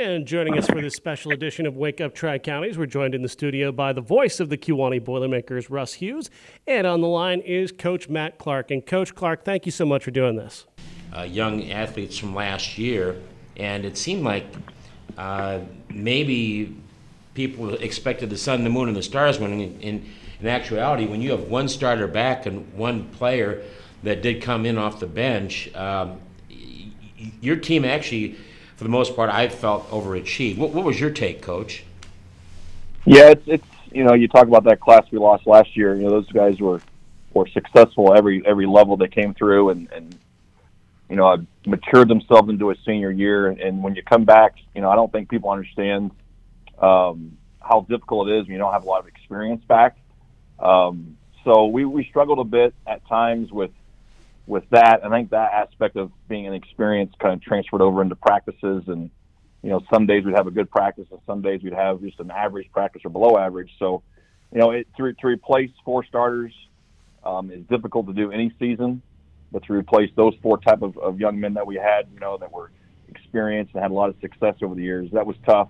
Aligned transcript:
And 0.00 0.24
joining 0.24 0.56
us 0.56 0.66
for 0.66 0.80
this 0.80 0.94
special 0.94 1.30
edition 1.30 1.66
of 1.66 1.76
Wake 1.76 2.00
Up 2.00 2.14
Tri 2.14 2.38
Counties, 2.38 2.78
we're 2.78 2.86
joined 2.86 3.14
in 3.14 3.20
the 3.20 3.28
studio 3.28 3.70
by 3.70 3.92
the 3.92 4.00
voice 4.00 4.40
of 4.40 4.48
the 4.48 4.56
Kewanee 4.56 5.04
Boilermakers, 5.04 5.68
Russ 5.68 5.92
Hughes. 5.92 6.30
And 6.66 6.86
on 6.86 7.02
the 7.02 7.06
line 7.06 7.40
is 7.40 7.70
Coach 7.70 8.08
Matt 8.08 8.38
Clark. 8.38 8.70
And 8.70 8.86
Coach 8.86 9.14
Clark, 9.14 9.44
thank 9.44 9.66
you 9.66 9.72
so 9.72 9.84
much 9.84 10.02
for 10.02 10.10
doing 10.10 10.36
this. 10.36 10.64
Uh, 11.14 11.24
young 11.24 11.70
athletes 11.70 12.16
from 12.16 12.34
last 12.34 12.78
year, 12.78 13.20
and 13.58 13.84
it 13.84 13.98
seemed 13.98 14.22
like 14.22 14.46
uh, 15.18 15.58
maybe 15.90 16.74
people 17.34 17.74
expected 17.74 18.30
the 18.30 18.38
sun, 18.38 18.64
the 18.64 18.70
moon, 18.70 18.88
and 18.88 18.96
the 18.96 19.02
stars 19.02 19.38
when 19.38 19.52
in, 19.52 19.80
in, 19.82 20.10
in 20.40 20.46
actuality, 20.46 21.04
when 21.04 21.20
you 21.20 21.30
have 21.30 21.42
one 21.50 21.68
starter 21.68 22.06
back 22.06 22.46
and 22.46 22.72
one 22.72 23.04
player 23.10 23.62
that 24.02 24.22
did 24.22 24.40
come 24.40 24.64
in 24.64 24.78
off 24.78 24.98
the 24.98 25.06
bench, 25.06 25.70
um, 25.74 26.18
your 27.42 27.56
team 27.56 27.84
actually– 27.84 28.36
for 28.80 28.84
the 28.84 28.90
most 28.90 29.14
part, 29.14 29.28
I 29.28 29.46
felt 29.50 29.90
overachieved. 29.90 30.56
What, 30.56 30.70
what 30.70 30.86
was 30.86 30.98
your 30.98 31.10
take, 31.10 31.42
Coach? 31.42 31.84
Yeah, 33.04 33.28
it's, 33.28 33.42
it's 33.46 33.66
you 33.92 34.04
know 34.04 34.14
you 34.14 34.26
talk 34.26 34.48
about 34.48 34.64
that 34.64 34.80
class 34.80 35.02
we 35.12 35.18
lost 35.18 35.46
last 35.46 35.76
year. 35.76 35.94
You 35.94 36.04
know 36.04 36.08
those 36.08 36.32
guys 36.32 36.58
were 36.58 36.80
were 37.34 37.46
successful 37.48 38.16
every 38.16 38.42
every 38.46 38.64
level 38.64 38.96
they 38.96 39.08
came 39.08 39.34
through, 39.34 39.68
and 39.68 39.92
and 39.92 40.18
you 41.10 41.16
know 41.16 41.44
matured 41.66 42.08
themselves 42.08 42.48
into 42.48 42.70
a 42.70 42.74
senior 42.86 43.10
year. 43.10 43.48
And 43.48 43.82
when 43.82 43.96
you 43.96 44.02
come 44.02 44.24
back, 44.24 44.54
you 44.74 44.80
know 44.80 44.88
I 44.88 44.94
don't 44.94 45.12
think 45.12 45.28
people 45.28 45.50
understand 45.50 46.12
um, 46.78 47.36
how 47.60 47.82
difficult 47.82 48.30
it 48.30 48.38
is 48.38 48.46
when 48.46 48.52
you 48.52 48.58
don't 48.58 48.72
have 48.72 48.84
a 48.84 48.88
lot 48.88 49.00
of 49.00 49.08
experience 49.08 49.62
back. 49.66 49.98
Um, 50.58 51.18
so 51.44 51.66
we 51.66 51.84
we 51.84 52.06
struggled 52.06 52.38
a 52.38 52.44
bit 52.44 52.72
at 52.86 53.06
times 53.08 53.52
with 53.52 53.72
with 54.50 54.68
that, 54.70 55.00
I 55.04 55.08
think 55.08 55.30
that 55.30 55.52
aspect 55.52 55.96
of 55.96 56.10
being 56.28 56.46
an 56.46 56.54
experience 56.54 57.14
kind 57.20 57.32
of 57.32 57.40
transferred 57.40 57.80
over 57.80 58.02
into 58.02 58.16
practices. 58.16 58.82
And, 58.88 59.08
you 59.62 59.70
know, 59.70 59.80
some 59.92 60.06
days 60.06 60.24
we'd 60.24 60.34
have 60.34 60.48
a 60.48 60.50
good 60.50 60.70
practice 60.70 61.06
and 61.10 61.20
some 61.24 61.40
days 61.40 61.62
we'd 61.62 61.72
have 61.72 62.02
just 62.02 62.18
an 62.18 62.32
average 62.32 62.68
practice 62.72 63.02
or 63.04 63.10
below 63.10 63.38
average. 63.38 63.70
So, 63.78 64.02
you 64.52 64.58
know, 64.58 64.72
it, 64.72 64.88
to, 64.96 65.12
to 65.12 65.26
replace 65.26 65.70
four 65.84 66.04
starters 66.04 66.52
um, 67.24 67.52
is 67.52 67.62
difficult 67.70 68.08
to 68.08 68.12
do 68.12 68.32
any 68.32 68.52
season, 68.58 69.02
but 69.52 69.62
to 69.66 69.72
replace 69.72 70.10
those 70.16 70.34
four 70.42 70.58
type 70.58 70.82
of, 70.82 70.98
of 70.98 71.20
young 71.20 71.38
men 71.38 71.54
that 71.54 71.66
we 71.66 71.76
had, 71.76 72.08
you 72.12 72.18
know, 72.18 72.36
that 72.38 72.52
were 72.52 72.72
experienced 73.08 73.72
and 73.74 73.82
had 73.82 73.92
a 73.92 73.94
lot 73.94 74.08
of 74.08 74.16
success 74.20 74.56
over 74.62 74.74
the 74.74 74.82
years, 74.82 75.08
that 75.12 75.26
was 75.26 75.36
tough. 75.46 75.68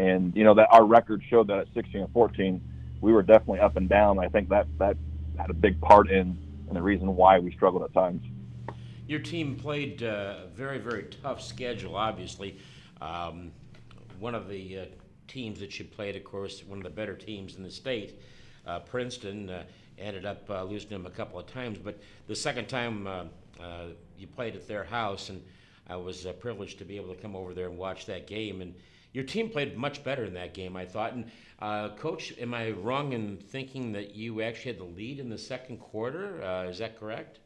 And, 0.00 0.34
you 0.36 0.42
know, 0.42 0.54
that 0.54 0.66
our 0.72 0.84
record 0.84 1.22
showed 1.30 1.46
that 1.46 1.58
at 1.58 1.68
16 1.74 2.00
and 2.00 2.12
14, 2.12 2.60
we 3.00 3.12
were 3.12 3.22
definitely 3.22 3.60
up 3.60 3.76
and 3.76 3.88
down. 3.88 4.18
I 4.18 4.26
think 4.28 4.48
that, 4.48 4.66
that 4.78 4.96
had 5.38 5.50
a 5.50 5.54
big 5.54 5.80
part 5.80 6.10
in 6.10 6.36
and 6.68 6.76
the 6.76 6.82
reason 6.82 7.14
why 7.14 7.38
we 7.38 7.52
struggled 7.52 7.82
at 7.82 7.92
times. 7.92 8.22
Your 9.06 9.20
team 9.20 9.56
played 9.56 10.02
uh, 10.02 10.44
a 10.44 10.46
very, 10.48 10.78
very 10.78 11.04
tough 11.04 11.40
schedule, 11.40 11.96
obviously. 11.96 12.58
Um, 13.00 13.52
one 14.18 14.34
of 14.34 14.48
the 14.48 14.78
uh, 14.78 14.84
teams 15.28 15.60
that 15.60 15.78
you 15.78 15.84
played, 15.84 16.16
of 16.16 16.24
course, 16.24 16.64
one 16.64 16.78
of 16.78 16.84
the 16.84 16.90
better 16.90 17.14
teams 17.14 17.56
in 17.56 17.62
the 17.62 17.70
state, 17.70 18.20
uh, 18.66 18.80
Princeton, 18.80 19.48
uh, 19.48 19.62
ended 19.98 20.26
up 20.26 20.48
uh, 20.50 20.64
losing 20.64 20.88
them 20.88 21.06
a 21.06 21.10
couple 21.10 21.38
of 21.38 21.46
times. 21.46 21.78
But 21.78 21.98
the 22.26 22.34
second 22.34 22.68
time 22.68 23.06
uh, 23.06 23.24
you 24.18 24.26
played 24.26 24.56
at 24.56 24.66
their 24.66 24.84
house, 24.84 25.28
and 25.28 25.42
I 25.88 25.96
was 25.96 26.26
privileged 26.40 26.78
to 26.78 26.84
be 26.84 26.96
able 26.96 27.14
to 27.14 27.20
come 27.20 27.36
over 27.36 27.54
there 27.54 27.68
and 27.68 27.78
watch 27.78 28.06
that 28.06 28.26
game. 28.26 28.60
And 28.60 28.74
your 29.12 29.24
team 29.24 29.48
played 29.48 29.76
much 29.76 30.02
better 30.04 30.24
in 30.24 30.34
that 30.34 30.52
game, 30.52 30.76
I 30.76 30.84
thought. 30.84 31.12
And 31.12 31.30
uh, 31.60 31.90
Coach, 31.96 32.34
am 32.38 32.54
I 32.54 32.72
wrong 32.72 33.12
in 33.12 33.36
thinking 33.36 33.92
that 33.92 34.14
you 34.14 34.42
actually 34.42 34.72
had 34.72 34.80
the 34.80 34.84
lead 34.84 35.20
in 35.20 35.28
the 35.28 35.38
second 35.38 35.78
quarter? 35.78 36.42
Uh, 36.42 36.64
is 36.64 36.78
that 36.78 36.98
correct? 36.98 37.38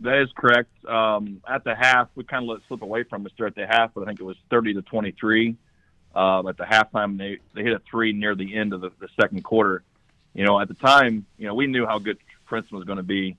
That 0.00 0.22
is 0.22 0.28
correct. 0.36 0.70
Um, 0.84 1.42
at 1.48 1.64
the 1.64 1.74
half, 1.74 2.08
we 2.14 2.22
kind 2.22 2.44
of 2.44 2.50
let 2.50 2.60
slip 2.68 2.82
away 2.82 3.02
from 3.02 3.26
us 3.26 3.32
there 3.36 3.46
at 3.46 3.56
the 3.56 3.66
half, 3.66 3.92
but 3.94 4.02
I 4.02 4.06
think 4.06 4.20
it 4.20 4.24
was 4.24 4.36
30 4.50 4.74
to 4.74 4.82
23. 4.82 5.56
Um, 6.14 6.46
at 6.46 6.56
the 6.56 6.64
halftime, 6.64 7.18
they, 7.18 7.38
they 7.54 7.62
hit 7.62 7.72
a 7.72 7.82
three 7.90 8.12
near 8.12 8.34
the 8.34 8.54
end 8.54 8.72
of 8.72 8.80
the, 8.80 8.90
the 9.00 9.08
second 9.20 9.42
quarter. 9.42 9.82
You 10.34 10.44
know, 10.44 10.60
at 10.60 10.68
the 10.68 10.74
time, 10.74 11.26
you 11.36 11.46
know, 11.46 11.54
we 11.54 11.66
knew 11.66 11.86
how 11.86 11.98
good 11.98 12.18
Princeton 12.46 12.76
was 12.76 12.86
going 12.86 12.98
to 12.98 13.02
be, 13.02 13.36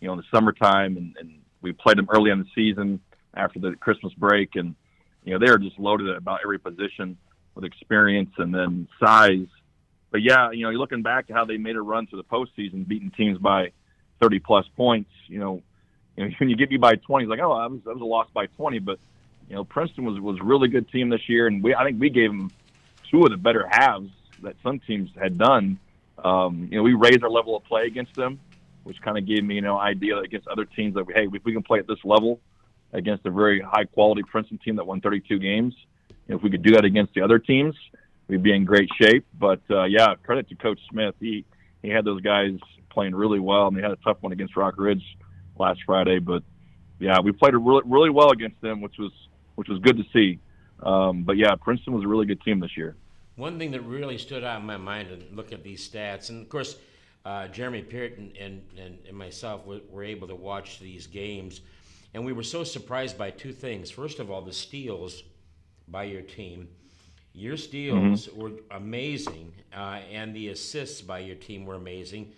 you 0.00 0.08
know, 0.08 0.14
in 0.14 0.18
the 0.18 0.24
summertime, 0.34 0.96
and, 0.96 1.16
and 1.20 1.38
we 1.60 1.72
played 1.72 1.98
them 1.98 2.08
early 2.10 2.30
in 2.30 2.40
the 2.40 2.46
season 2.54 3.00
after 3.34 3.58
the 3.58 3.74
Christmas 3.76 4.12
break, 4.14 4.56
and 4.56 4.74
you 5.24 5.32
know 5.32 5.44
they 5.44 5.50
were 5.50 5.58
just 5.58 5.78
loaded 5.78 6.08
at 6.08 6.16
about 6.16 6.40
every 6.42 6.58
position 6.58 7.16
with 7.54 7.64
experience 7.64 8.30
and 8.38 8.54
then 8.54 8.88
size. 9.00 9.46
But 10.10 10.22
yeah, 10.22 10.50
you 10.50 10.62
know, 10.62 10.70
you're 10.70 10.78
looking 10.78 11.02
back 11.02 11.26
at 11.30 11.36
how 11.36 11.44
they 11.44 11.56
made 11.56 11.76
a 11.76 11.82
run 11.82 12.06
to 12.08 12.16
the 12.16 12.24
postseason, 12.24 12.86
beating 12.86 13.10
teams 13.10 13.38
by 13.38 13.72
30 14.20 14.40
plus 14.40 14.66
points. 14.76 15.10
You 15.26 15.38
know, 15.38 15.62
you 16.16 16.24
know 16.24 16.30
when 16.38 16.48
you 16.48 16.56
get 16.56 16.70
beat 16.70 16.80
by 16.80 16.94
20, 16.94 17.24
it's 17.24 17.30
like, 17.30 17.40
oh, 17.40 17.52
I 17.52 17.66
was, 17.66 17.80
that 17.84 17.94
was 17.94 18.02
a 18.02 18.06
loss 18.06 18.28
by 18.32 18.46
20. 18.46 18.78
But 18.80 18.98
you 19.48 19.56
know, 19.56 19.64
Princeton 19.64 20.04
was 20.04 20.20
was 20.20 20.38
a 20.40 20.44
really 20.44 20.68
good 20.68 20.90
team 20.90 21.08
this 21.08 21.28
year, 21.28 21.46
and 21.46 21.62
we 21.62 21.74
I 21.74 21.84
think 21.84 22.00
we 22.00 22.10
gave 22.10 22.30
them 22.30 22.50
two 23.10 23.24
of 23.24 23.30
the 23.30 23.36
better 23.36 23.66
halves 23.68 24.10
that 24.42 24.56
some 24.62 24.80
teams 24.80 25.10
had 25.20 25.38
done. 25.38 25.78
Um, 26.22 26.68
you 26.70 26.76
know, 26.76 26.82
we 26.82 26.94
raised 26.94 27.22
our 27.22 27.30
level 27.30 27.56
of 27.56 27.64
play 27.64 27.86
against 27.86 28.14
them, 28.14 28.38
which 28.84 29.00
kind 29.02 29.18
of 29.18 29.26
gave 29.26 29.44
me 29.44 29.56
you 29.56 29.60
know 29.60 29.78
idea 29.78 30.18
against 30.18 30.46
other 30.48 30.64
teams 30.64 30.94
that 30.94 31.06
we, 31.06 31.14
hey, 31.14 31.28
if 31.32 31.44
we 31.44 31.52
can 31.52 31.62
play 31.62 31.78
at 31.78 31.86
this 31.86 31.98
level 32.04 32.40
against 32.92 33.26
a 33.26 33.30
very 33.30 33.60
high 33.60 33.84
quality 33.84 34.22
Princeton 34.22 34.58
team 34.58 34.76
that 34.76 34.86
won 34.86 35.00
32 35.00 35.38
games, 35.38 35.74
if 36.28 36.42
we 36.42 36.50
could 36.50 36.62
do 36.62 36.72
that 36.72 36.84
against 36.84 37.14
the 37.14 37.20
other 37.20 37.38
teams, 37.38 37.74
we'd 38.28 38.42
be 38.42 38.54
in 38.54 38.64
great 38.64 38.88
shape. 39.00 39.26
But 39.38 39.60
uh, 39.70 39.84
yeah, 39.84 40.14
credit 40.22 40.48
to 40.48 40.54
Coach 40.54 40.80
Smith. 40.90 41.14
He 41.20 41.44
he 41.82 41.88
had 41.88 42.04
those 42.04 42.20
guys 42.20 42.58
playing 42.90 43.14
really 43.14 43.40
well, 43.40 43.68
and 43.68 43.76
they 43.76 43.82
had 43.82 43.90
a 43.90 43.96
tough 43.96 44.18
one 44.20 44.32
against 44.32 44.54
Rockridge 44.54 45.02
last 45.58 45.80
Friday. 45.84 46.18
But 46.18 46.42
yeah, 46.98 47.20
we 47.20 47.32
played 47.32 47.54
really 47.54 47.82
really 47.84 48.10
well 48.10 48.30
against 48.30 48.60
them, 48.60 48.80
which 48.80 48.98
was 48.98 49.12
which 49.56 49.68
was 49.68 49.78
good 49.80 49.96
to 49.96 50.04
see. 50.12 50.38
Um, 50.82 51.22
but 51.22 51.36
yeah, 51.36 51.54
Princeton 51.60 51.92
was 51.92 52.04
a 52.04 52.08
really 52.08 52.26
good 52.26 52.40
team 52.42 52.60
this 52.60 52.76
year. 52.76 52.96
One 53.36 53.58
thing 53.58 53.70
that 53.70 53.80
really 53.82 54.18
stood 54.18 54.44
out 54.44 54.60
in 54.60 54.66
my 54.66 54.76
mind 54.76 55.10
and 55.10 55.36
look 55.36 55.52
at 55.52 55.62
these 55.62 55.88
stats, 55.88 56.28
and 56.28 56.42
of 56.42 56.48
course, 56.48 56.76
uh, 57.24 57.48
Jeremy 57.48 57.82
Peart 57.82 58.18
and, 58.18 58.36
and, 58.36 58.62
and, 58.76 59.16
myself 59.16 59.64
were, 59.64 59.80
were, 59.90 60.02
able 60.02 60.26
to 60.26 60.34
watch 60.34 60.80
these 60.80 61.06
games, 61.06 61.60
and 62.14 62.24
we 62.24 62.32
were 62.32 62.42
so 62.42 62.64
surprised 62.64 63.16
by 63.16 63.30
two 63.30 63.52
things. 63.52 63.90
First 63.90 64.18
of 64.18 64.30
all, 64.30 64.42
the 64.42 64.52
steals 64.52 65.22
by 65.88 66.04
your 66.04 66.22
team. 66.22 66.68
Your 67.34 67.56
steals 67.56 68.26
mm-hmm. 68.26 68.40
were 68.40 68.52
amazing, 68.70 69.54
uh, 69.74 70.00
and 70.10 70.34
the 70.34 70.48
assists 70.48 71.00
by 71.00 71.20
your 71.20 71.36
team 71.36 71.64
were 71.64 71.76
amazing. 71.76 72.32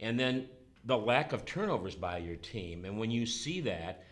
And 0.00 0.18
then 0.18 0.46
the 0.84 0.96
lack 0.96 1.32
of 1.32 1.44
turnovers 1.44 1.96
by 1.96 2.18
your 2.18 2.36
team. 2.36 2.84
And 2.84 2.98
when 2.98 3.10
you 3.10 3.26
see 3.26 3.60
that, 3.62 4.04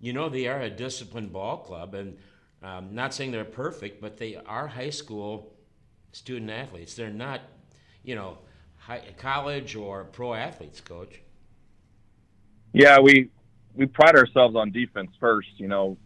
you 0.00 0.12
know 0.12 0.28
they 0.28 0.46
are 0.46 0.60
a 0.60 0.70
disciplined 0.70 1.32
ball 1.32 1.58
club. 1.58 1.94
And 1.94 2.16
um, 2.62 2.94
not 2.94 3.12
saying 3.12 3.32
they're 3.32 3.44
perfect, 3.44 4.00
but 4.00 4.16
they 4.16 4.36
are 4.36 4.68
high 4.68 4.90
school 4.90 5.52
student 6.12 6.50
athletes. 6.50 6.94
They're 6.94 7.10
not, 7.10 7.40
you 8.04 8.14
know, 8.14 8.38
high, 8.76 9.02
college 9.16 9.74
or 9.74 10.04
pro 10.04 10.34
athletes, 10.34 10.80
coach. 10.80 11.20
Yeah, 12.72 13.00
we 13.00 13.30
we 13.74 13.86
pride 13.86 14.16
ourselves 14.16 14.56
on 14.56 14.72
defense 14.72 15.10
first. 15.18 15.48
You 15.56 15.68
know, 15.68 15.96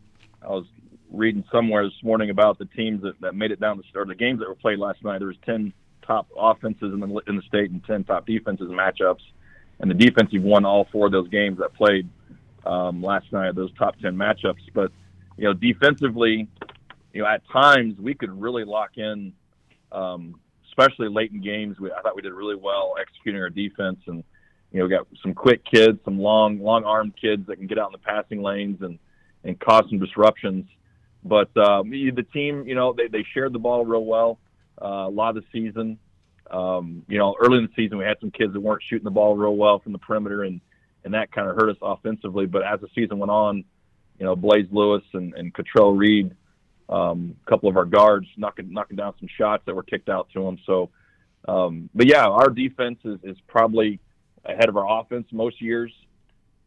I 0.42 0.48
was 0.48 0.66
reading 1.10 1.44
somewhere 1.52 1.84
this 1.84 2.02
morning 2.02 2.30
about 2.30 2.58
the 2.58 2.66
teams 2.66 3.02
that, 3.02 3.20
that 3.20 3.34
made 3.34 3.50
it 3.50 3.60
down 3.60 3.78
the 3.78 3.98
or 3.98 4.04
the 4.04 4.14
games 4.14 4.40
that 4.40 4.48
were 4.48 4.54
played 4.54 4.78
last 4.78 5.02
night. 5.04 5.18
There 5.18 5.28
was 5.28 5.36
ten 5.44 5.72
top 6.06 6.28
offenses 6.36 6.92
in 6.92 7.00
the 7.00 7.22
in 7.26 7.36
the 7.36 7.42
state 7.42 7.70
and 7.70 7.82
ten 7.84 8.04
top 8.04 8.26
defenses 8.26 8.68
matchups, 8.68 9.22
and 9.80 9.90
the 9.90 9.94
defensive 9.94 10.42
won 10.42 10.64
all 10.64 10.88
four 10.92 11.06
of 11.06 11.12
those 11.12 11.28
games 11.28 11.58
that 11.58 11.74
played 11.74 12.08
um, 12.66 13.02
last 13.02 13.32
night. 13.32 13.54
Those 13.54 13.72
top 13.78 13.98
ten 14.00 14.16
matchups, 14.16 14.62
but 14.74 14.92
you 15.36 15.44
know 15.44 15.54
defensively, 15.54 16.48
you 17.12 17.22
know 17.22 17.28
at 17.28 17.42
times 17.50 17.98
we 17.98 18.14
could 18.14 18.30
really 18.40 18.64
lock 18.64 18.96
in, 18.96 19.32
um, 19.92 20.40
especially 20.68 21.08
late 21.08 21.32
in 21.32 21.40
games. 21.40 21.78
We, 21.78 21.90
I 21.92 22.00
thought 22.02 22.16
we 22.16 22.22
did 22.22 22.32
really 22.32 22.56
well 22.56 22.94
executing 23.00 23.40
our 23.40 23.50
defense 23.50 23.98
and. 24.06 24.24
You 24.74 24.80
know, 24.80 24.88
got 24.88 25.06
some 25.22 25.34
quick 25.34 25.64
kids, 25.64 26.00
some 26.04 26.18
long, 26.18 26.58
long-armed 26.58 27.14
kids 27.16 27.46
that 27.46 27.56
can 27.58 27.68
get 27.68 27.78
out 27.78 27.90
in 27.90 27.92
the 27.92 27.98
passing 27.98 28.42
lanes 28.42 28.82
and 28.82 28.98
and 29.44 29.58
cause 29.60 29.84
some 29.88 30.00
disruptions. 30.00 30.66
But 31.22 31.56
um, 31.56 31.90
the 31.90 32.26
team, 32.32 32.66
you 32.66 32.74
know, 32.74 32.92
they, 32.92 33.06
they 33.06 33.24
shared 33.32 33.52
the 33.52 33.60
ball 33.60 33.86
real 33.86 34.04
well 34.04 34.38
uh, 34.82 35.06
a 35.06 35.10
lot 35.10 35.36
of 35.36 35.44
the 35.44 35.48
season. 35.52 35.98
Um, 36.50 37.04
you 37.08 37.18
know, 37.18 37.36
early 37.40 37.58
in 37.58 37.64
the 37.66 37.72
season, 37.76 37.98
we 37.98 38.04
had 38.04 38.18
some 38.20 38.32
kids 38.32 38.52
that 38.52 38.60
weren't 38.60 38.82
shooting 38.82 39.04
the 39.04 39.12
ball 39.12 39.36
real 39.36 39.54
well 39.54 39.78
from 39.78 39.92
the 39.92 39.98
perimeter, 39.98 40.42
and 40.42 40.60
and 41.04 41.14
that 41.14 41.30
kind 41.30 41.48
of 41.48 41.54
hurt 41.54 41.70
us 41.70 41.76
offensively. 41.80 42.46
But 42.46 42.64
as 42.64 42.80
the 42.80 42.88
season 42.96 43.20
went 43.20 43.30
on, 43.30 43.64
you 44.18 44.26
know, 44.26 44.34
Blaze 44.34 44.66
Lewis 44.72 45.04
and, 45.12 45.34
and 45.34 45.54
Cottrell 45.54 45.94
Reed, 45.94 46.34
um, 46.88 47.36
a 47.46 47.48
couple 47.48 47.68
of 47.68 47.76
our 47.76 47.84
guards 47.84 48.26
knocking 48.36 48.72
knocking 48.72 48.96
down 48.96 49.14
some 49.20 49.28
shots 49.38 49.62
that 49.66 49.74
were 49.76 49.84
kicked 49.84 50.08
out 50.08 50.30
to 50.34 50.42
them. 50.42 50.58
So, 50.66 50.90
um, 51.46 51.90
but 51.94 52.06
yeah, 52.06 52.26
our 52.26 52.50
defense 52.50 52.98
is, 53.04 53.20
is 53.22 53.36
probably 53.46 54.00
ahead 54.44 54.68
of 54.68 54.76
our 54.76 55.00
offense 55.00 55.26
most 55.32 55.60
years. 55.60 55.92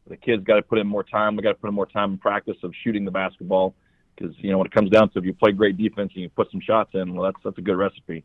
The 0.07 0.17
kids 0.17 0.43
got 0.43 0.55
to 0.55 0.61
put 0.61 0.79
in 0.79 0.87
more 0.87 1.03
time. 1.03 1.35
We 1.35 1.43
got 1.43 1.49
to 1.49 1.55
put 1.55 1.67
in 1.67 1.73
more 1.73 1.85
time 1.85 2.13
in 2.13 2.17
practice 2.17 2.57
of 2.63 2.73
shooting 2.83 3.05
the 3.05 3.11
basketball 3.11 3.75
because 4.15 4.35
you 4.39 4.51
know 4.51 4.57
when 4.57 4.67
it 4.67 4.73
comes 4.73 4.89
down 4.89 5.09
to 5.09 5.19
if 5.19 5.25
you 5.25 5.33
play 5.33 5.51
great 5.51 5.77
defense 5.77 6.11
and 6.13 6.23
you 6.23 6.29
put 6.29 6.49
some 6.51 6.61
shots 6.61 6.91
in, 6.93 7.13
well, 7.13 7.25
that's 7.25 7.43
that's 7.43 7.57
a 7.57 7.61
good 7.61 7.75
recipe. 7.75 8.23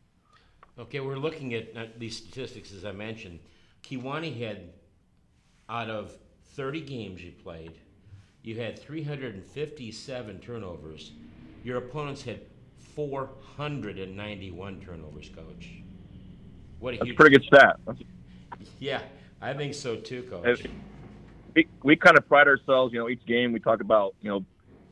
Okay, 0.79 1.01
we're 1.01 1.17
looking 1.17 1.53
at 1.53 1.75
uh, 1.75 1.85
these 1.97 2.17
statistics 2.17 2.73
as 2.73 2.85
I 2.85 2.91
mentioned. 2.91 3.39
Kewanee 3.83 4.39
had 4.39 4.69
out 5.69 5.89
of 5.89 6.17
30 6.55 6.81
games 6.81 7.21
you 7.21 7.31
played, 7.31 7.73
you 8.43 8.59
had 8.59 8.79
357 8.79 10.39
turnovers. 10.39 11.11
Your 11.63 11.77
opponents 11.77 12.23
had 12.23 12.41
491 12.77 14.81
turnovers, 14.81 15.29
coach. 15.29 15.69
What 16.79 16.93
a 16.93 16.97
That's 16.97 17.07
huge. 17.07 17.15
a 17.15 17.17
pretty 17.17 17.37
good 17.37 17.45
stat. 17.45 17.79
Yeah, 18.79 19.01
I 19.43 19.53
think 19.53 19.73
so 19.73 19.97
too, 19.97 20.23
coach. 20.23 20.63
we 21.53 21.67
we 21.83 21.97
kind 21.97 22.17
of 22.17 22.25
pride 22.29 22.47
ourselves. 22.47 22.93
You 22.93 22.99
know, 22.99 23.09
each 23.09 23.25
game 23.25 23.51
we 23.51 23.59
talk 23.59 23.81
about 23.81 24.15
you 24.21 24.29
know 24.29 24.45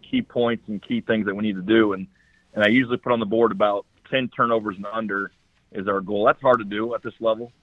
key 0.10 0.22
points 0.22 0.66
and 0.68 0.82
key 0.86 1.00
things 1.00 1.26
that 1.28 1.36
we 1.36 1.42
need 1.42 1.56
to 1.56 1.62
do, 1.62 1.94
and 1.94 2.06
and 2.54 2.62
I 2.62 2.68
usually 2.68 2.98
put 2.98 3.14
on 3.14 3.22
the 3.22 3.26
board 3.26 3.54
about 3.54 3.86
ten 4.10 4.30
turnovers 4.36 4.76
and 4.76 4.86
under 4.92 5.32
is 5.72 5.88
our 5.88 6.02
goal. 6.02 6.26
That's 6.26 6.42
hard 6.42 6.60
to 6.60 6.66
do 6.66 6.94
at 6.94 7.02
this 7.02 7.14
level. 7.22 7.54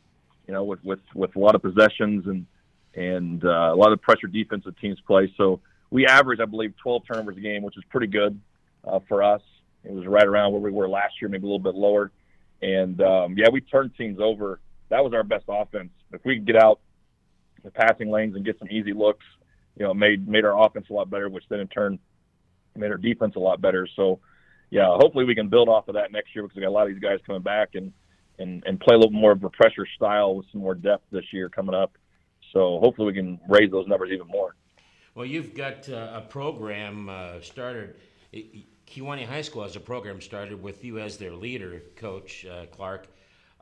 You 0.46 0.54
know, 0.54 0.64
with 0.64 0.82
with 0.82 1.00
with 1.14 1.36
a 1.36 1.38
lot 1.38 1.54
of 1.54 1.60
possessions 1.60 2.26
and 2.26 2.46
and 2.94 3.44
uh, 3.44 3.70
a 3.70 3.76
lot 3.76 3.92
of 3.92 4.00
pressure 4.00 4.26
defensive 4.26 4.74
teams 4.80 4.98
play. 5.06 5.30
So 5.36 5.60
we 5.90 6.06
average, 6.06 6.40
I 6.40 6.46
believe, 6.46 6.72
12 6.82 7.02
turnovers 7.06 7.36
a 7.36 7.40
game, 7.40 7.62
which 7.62 7.76
is 7.76 7.84
pretty 7.90 8.06
good 8.06 8.40
uh, 8.82 9.00
for 9.08 9.22
us. 9.22 9.42
It 9.84 9.92
was 9.92 10.06
right 10.06 10.26
around 10.26 10.52
where 10.52 10.60
we 10.62 10.70
were 10.70 10.88
last 10.88 11.20
year, 11.20 11.28
maybe 11.28 11.42
a 11.44 11.46
little 11.46 11.58
bit 11.58 11.74
lower. 11.74 12.10
And 12.62 13.00
um, 13.02 13.36
yeah, 13.36 13.50
we 13.52 13.60
turned 13.60 13.94
teams 13.94 14.18
over. 14.20 14.58
That 14.88 15.04
was 15.04 15.12
our 15.12 15.22
best 15.22 15.44
offense. 15.48 15.90
If 16.12 16.24
we 16.24 16.36
could 16.36 16.46
get 16.46 16.56
out 16.56 16.80
the 17.64 17.70
passing 17.70 18.10
lanes 18.10 18.36
and 18.36 18.44
get 18.44 18.58
some 18.58 18.68
easy 18.70 18.92
looks, 18.92 19.24
you 19.76 19.84
know, 19.84 19.94
made 19.94 20.26
made 20.26 20.44
our 20.44 20.66
offense 20.66 20.86
a 20.90 20.92
lot 20.92 21.10
better, 21.10 21.28
which 21.28 21.44
then 21.48 21.60
in 21.60 21.68
turn 21.68 21.98
made 22.76 22.90
our 22.90 22.96
defense 22.96 23.34
a 23.36 23.40
lot 23.40 23.60
better. 23.60 23.88
So 23.96 24.20
yeah, 24.70 24.86
hopefully 24.86 25.24
we 25.24 25.34
can 25.34 25.48
build 25.48 25.68
off 25.68 25.88
of 25.88 25.94
that 25.94 26.12
next 26.12 26.34
year 26.34 26.44
because 26.44 26.56
we 26.56 26.62
got 26.62 26.68
a 26.68 26.70
lot 26.70 26.86
of 26.86 26.92
these 26.92 27.02
guys 27.02 27.18
coming 27.26 27.42
back 27.42 27.70
and 27.74 27.92
and 28.38 28.62
and 28.66 28.80
play 28.80 28.94
a 28.94 28.98
little 28.98 29.12
more 29.12 29.32
of 29.32 29.42
a 29.42 29.50
pressure 29.50 29.86
style 29.96 30.36
with 30.36 30.46
some 30.52 30.60
more 30.60 30.74
depth 30.74 31.04
this 31.10 31.24
year 31.32 31.48
coming 31.48 31.74
up. 31.74 31.96
So 32.52 32.78
hopefully 32.80 33.08
we 33.08 33.14
can 33.14 33.40
raise 33.48 33.70
those 33.70 33.86
numbers 33.86 34.10
even 34.12 34.26
more. 34.26 34.54
Well, 35.14 35.26
you've 35.26 35.54
got 35.54 35.88
uh, 35.88 36.12
a 36.14 36.20
program 36.20 37.08
uh, 37.08 37.40
started. 37.40 37.96
Kewanee 38.86 39.26
High 39.26 39.42
School 39.42 39.64
has 39.64 39.76
a 39.76 39.80
program 39.80 40.20
started 40.20 40.62
with 40.62 40.84
you 40.84 40.98
as 40.98 41.18
their 41.18 41.32
leader, 41.32 41.82
Coach 41.96 42.46
uh, 42.46 42.66
Clark. 42.66 43.08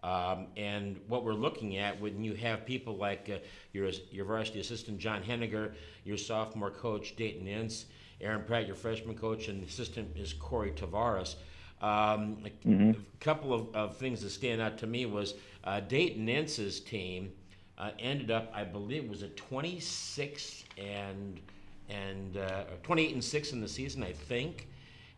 Um, 0.07 0.47
and 0.57 1.01
what 1.09 1.25
we're 1.25 1.35
looking 1.35 1.79
at 1.79 2.01
when 2.01 2.23
you 2.23 2.35
have 2.35 2.65
people 2.65 2.97
like 2.97 3.29
uh, 3.29 3.39
your, 3.73 3.91
your 4.13 4.25
varsity 4.25 4.61
assistant 4.61 4.99
John 4.99 5.21
Henniger, 5.21 5.73
your 6.05 6.17
sophomore 6.17 6.71
coach 6.71 7.17
Dayton 7.17 7.49
Ince, 7.49 7.87
Aaron 8.21 8.45
Pratt, 8.45 8.69
your 8.69 8.77
freshman 8.77 9.17
coach, 9.17 9.49
and 9.49 9.61
the 9.61 9.67
assistant 9.67 10.17
is 10.17 10.33
Corey 10.33 10.71
Tavares. 10.71 11.35
Um, 11.83 12.39
a, 12.45 12.69
mm-hmm. 12.69 12.91
a, 12.91 12.95
couple 13.19 13.53
of, 13.53 13.75
of, 13.75 13.97
things 13.97 14.23
that 14.23 14.31
stand 14.31 14.61
out 14.61 14.79
to 14.79 14.87
me 14.87 15.07
was 15.07 15.35
uh, 15.65 15.81
Dayton 15.81 16.29
Ince's 16.29 16.79
team 16.79 17.33
uh, 17.77 17.91
ended 17.99 18.31
up, 18.31 18.53
I 18.55 18.63
believe, 18.63 19.11
was 19.11 19.23
it 19.23 19.37
26 19.37 20.65
and 20.79 21.41
and 21.89 22.37
uh, 22.37 22.65
28 22.85 23.15
and 23.15 23.25
six 23.25 23.53
in 23.53 23.61
the 23.61 23.69
season, 23.69 24.03
I 24.03 24.13
think, 24.13 24.69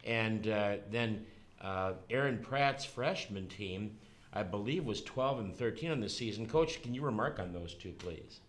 and 0.04 0.48
uh, 0.48 0.76
then 0.90 1.24
uh, 1.62 1.92
Aaron 2.10 2.38
Pratt's 2.38 2.84
freshman 2.84 3.48
team, 3.48 3.96
I 4.32 4.42
believe, 4.42 4.84
was 4.84 5.02
12 5.02 5.40
and 5.40 5.54
13 5.54 5.90
on 5.90 6.00
the 6.00 6.08
season. 6.08 6.46
Coach, 6.46 6.82
can 6.82 6.94
you 6.94 7.02
remark 7.02 7.38
on 7.38 7.52
those 7.52 7.74
two, 7.74 7.92
please? 7.92 8.40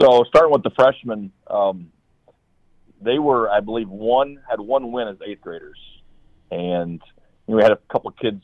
So 0.00 0.24
starting 0.28 0.52
with 0.52 0.62
the 0.62 0.70
freshmen, 0.70 1.32
um, 1.48 1.92
they 3.00 3.18
were, 3.18 3.48
I 3.50 3.60
believe, 3.60 3.88
one 3.88 4.38
had 4.48 4.60
one 4.60 4.90
win 4.90 5.08
as 5.08 5.16
eighth 5.24 5.40
graders, 5.40 5.78
and 6.50 7.00
you 7.46 7.54
know, 7.54 7.56
we 7.56 7.62
had 7.62 7.72
a 7.72 7.78
couple 7.90 8.10
kids 8.10 8.42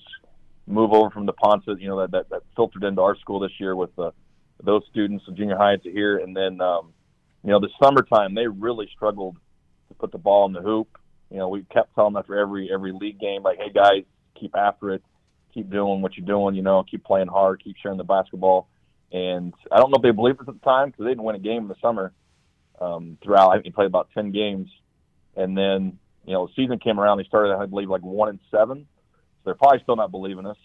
move 0.66 0.92
over 0.92 1.10
from 1.10 1.26
the 1.26 1.32
Ponce, 1.32 1.64
you 1.66 1.88
know, 1.88 2.00
that, 2.00 2.12
that, 2.12 2.30
that 2.30 2.42
filtered 2.54 2.84
into 2.84 3.02
our 3.02 3.16
school 3.18 3.40
this 3.40 3.52
year 3.58 3.74
with 3.74 3.94
the 3.96 4.12
those 4.62 4.82
students, 4.90 5.24
the 5.26 5.32
junior 5.32 5.56
high 5.56 5.76
to 5.76 5.90
here, 5.90 6.18
and 6.18 6.36
then 6.36 6.60
um, 6.60 6.92
you 7.42 7.50
know 7.50 7.60
the 7.60 7.68
summertime 7.82 8.34
they 8.34 8.46
really 8.46 8.88
struggled 8.94 9.36
to 9.88 9.94
put 9.94 10.12
the 10.12 10.18
ball 10.18 10.46
in 10.46 10.52
the 10.52 10.60
hoop. 10.60 10.88
You 11.30 11.38
know, 11.38 11.48
we 11.48 11.64
kept 11.72 11.94
telling 11.94 12.12
them 12.12 12.20
after 12.20 12.38
every 12.38 12.70
every 12.72 12.92
league 12.92 13.18
game, 13.18 13.42
like, 13.42 13.58
hey 13.58 13.72
guys, 13.74 14.04
keep 14.38 14.54
after 14.54 14.90
it, 14.90 15.02
keep 15.54 15.70
doing 15.70 16.02
what 16.02 16.16
you're 16.16 16.26
doing. 16.26 16.54
You 16.54 16.62
know, 16.62 16.82
keep 16.82 17.04
playing 17.04 17.28
hard, 17.28 17.62
keep 17.62 17.76
sharing 17.80 17.98
the 17.98 18.04
basketball. 18.04 18.68
And 19.12 19.54
I 19.70 19.78
don't 19.78 19.90
know 19.90 19.96
if 19.96 20.02
they 20.02 20.10
believed 20.10 20.40
it 20.40 20.48
at 20.48 20.54
the 20.54 20.64
time 20.64 20.88
because 20.88 21.04
they 21.04 21.10
didn't 21.10 21.22
win 21.22 21.36
a 21.36 21.40
game 21.40 21.62
in 21.62 21.68
the 21.68 21.76
summer. 21.80 22.12
Um, 22.80 23.16
throughout, 23.22 23.50
I 23.50 23.54
think 23.54 23.66
they 23.66 23.70
played 23.70 23.86
about 23.86 24.08
ten 24.12 24.32
games, 24.32 24.68
and 25.36 25.56
then 25.56 25.98
you 26.26 26.32
know 26.32 26.48
the 26.48 26.52
season 26.54 26.80
came 26.80 26.98
around. 26.98 27.18
They 27.18 27.24
started, 27.24 27.54
I 27.54 27.66
believe, 27.66 27.88
like 27.88 28.02
one 28.02 28.28
and 28.28 28.40
seven. 28.50 28.86
So 29.08 29.42
they're 29.44 29.54
probably 29.54 29.78
still 29.82 29.94
not 29.94 30.10
believing 30.10 30.46
us. 30.46 30.56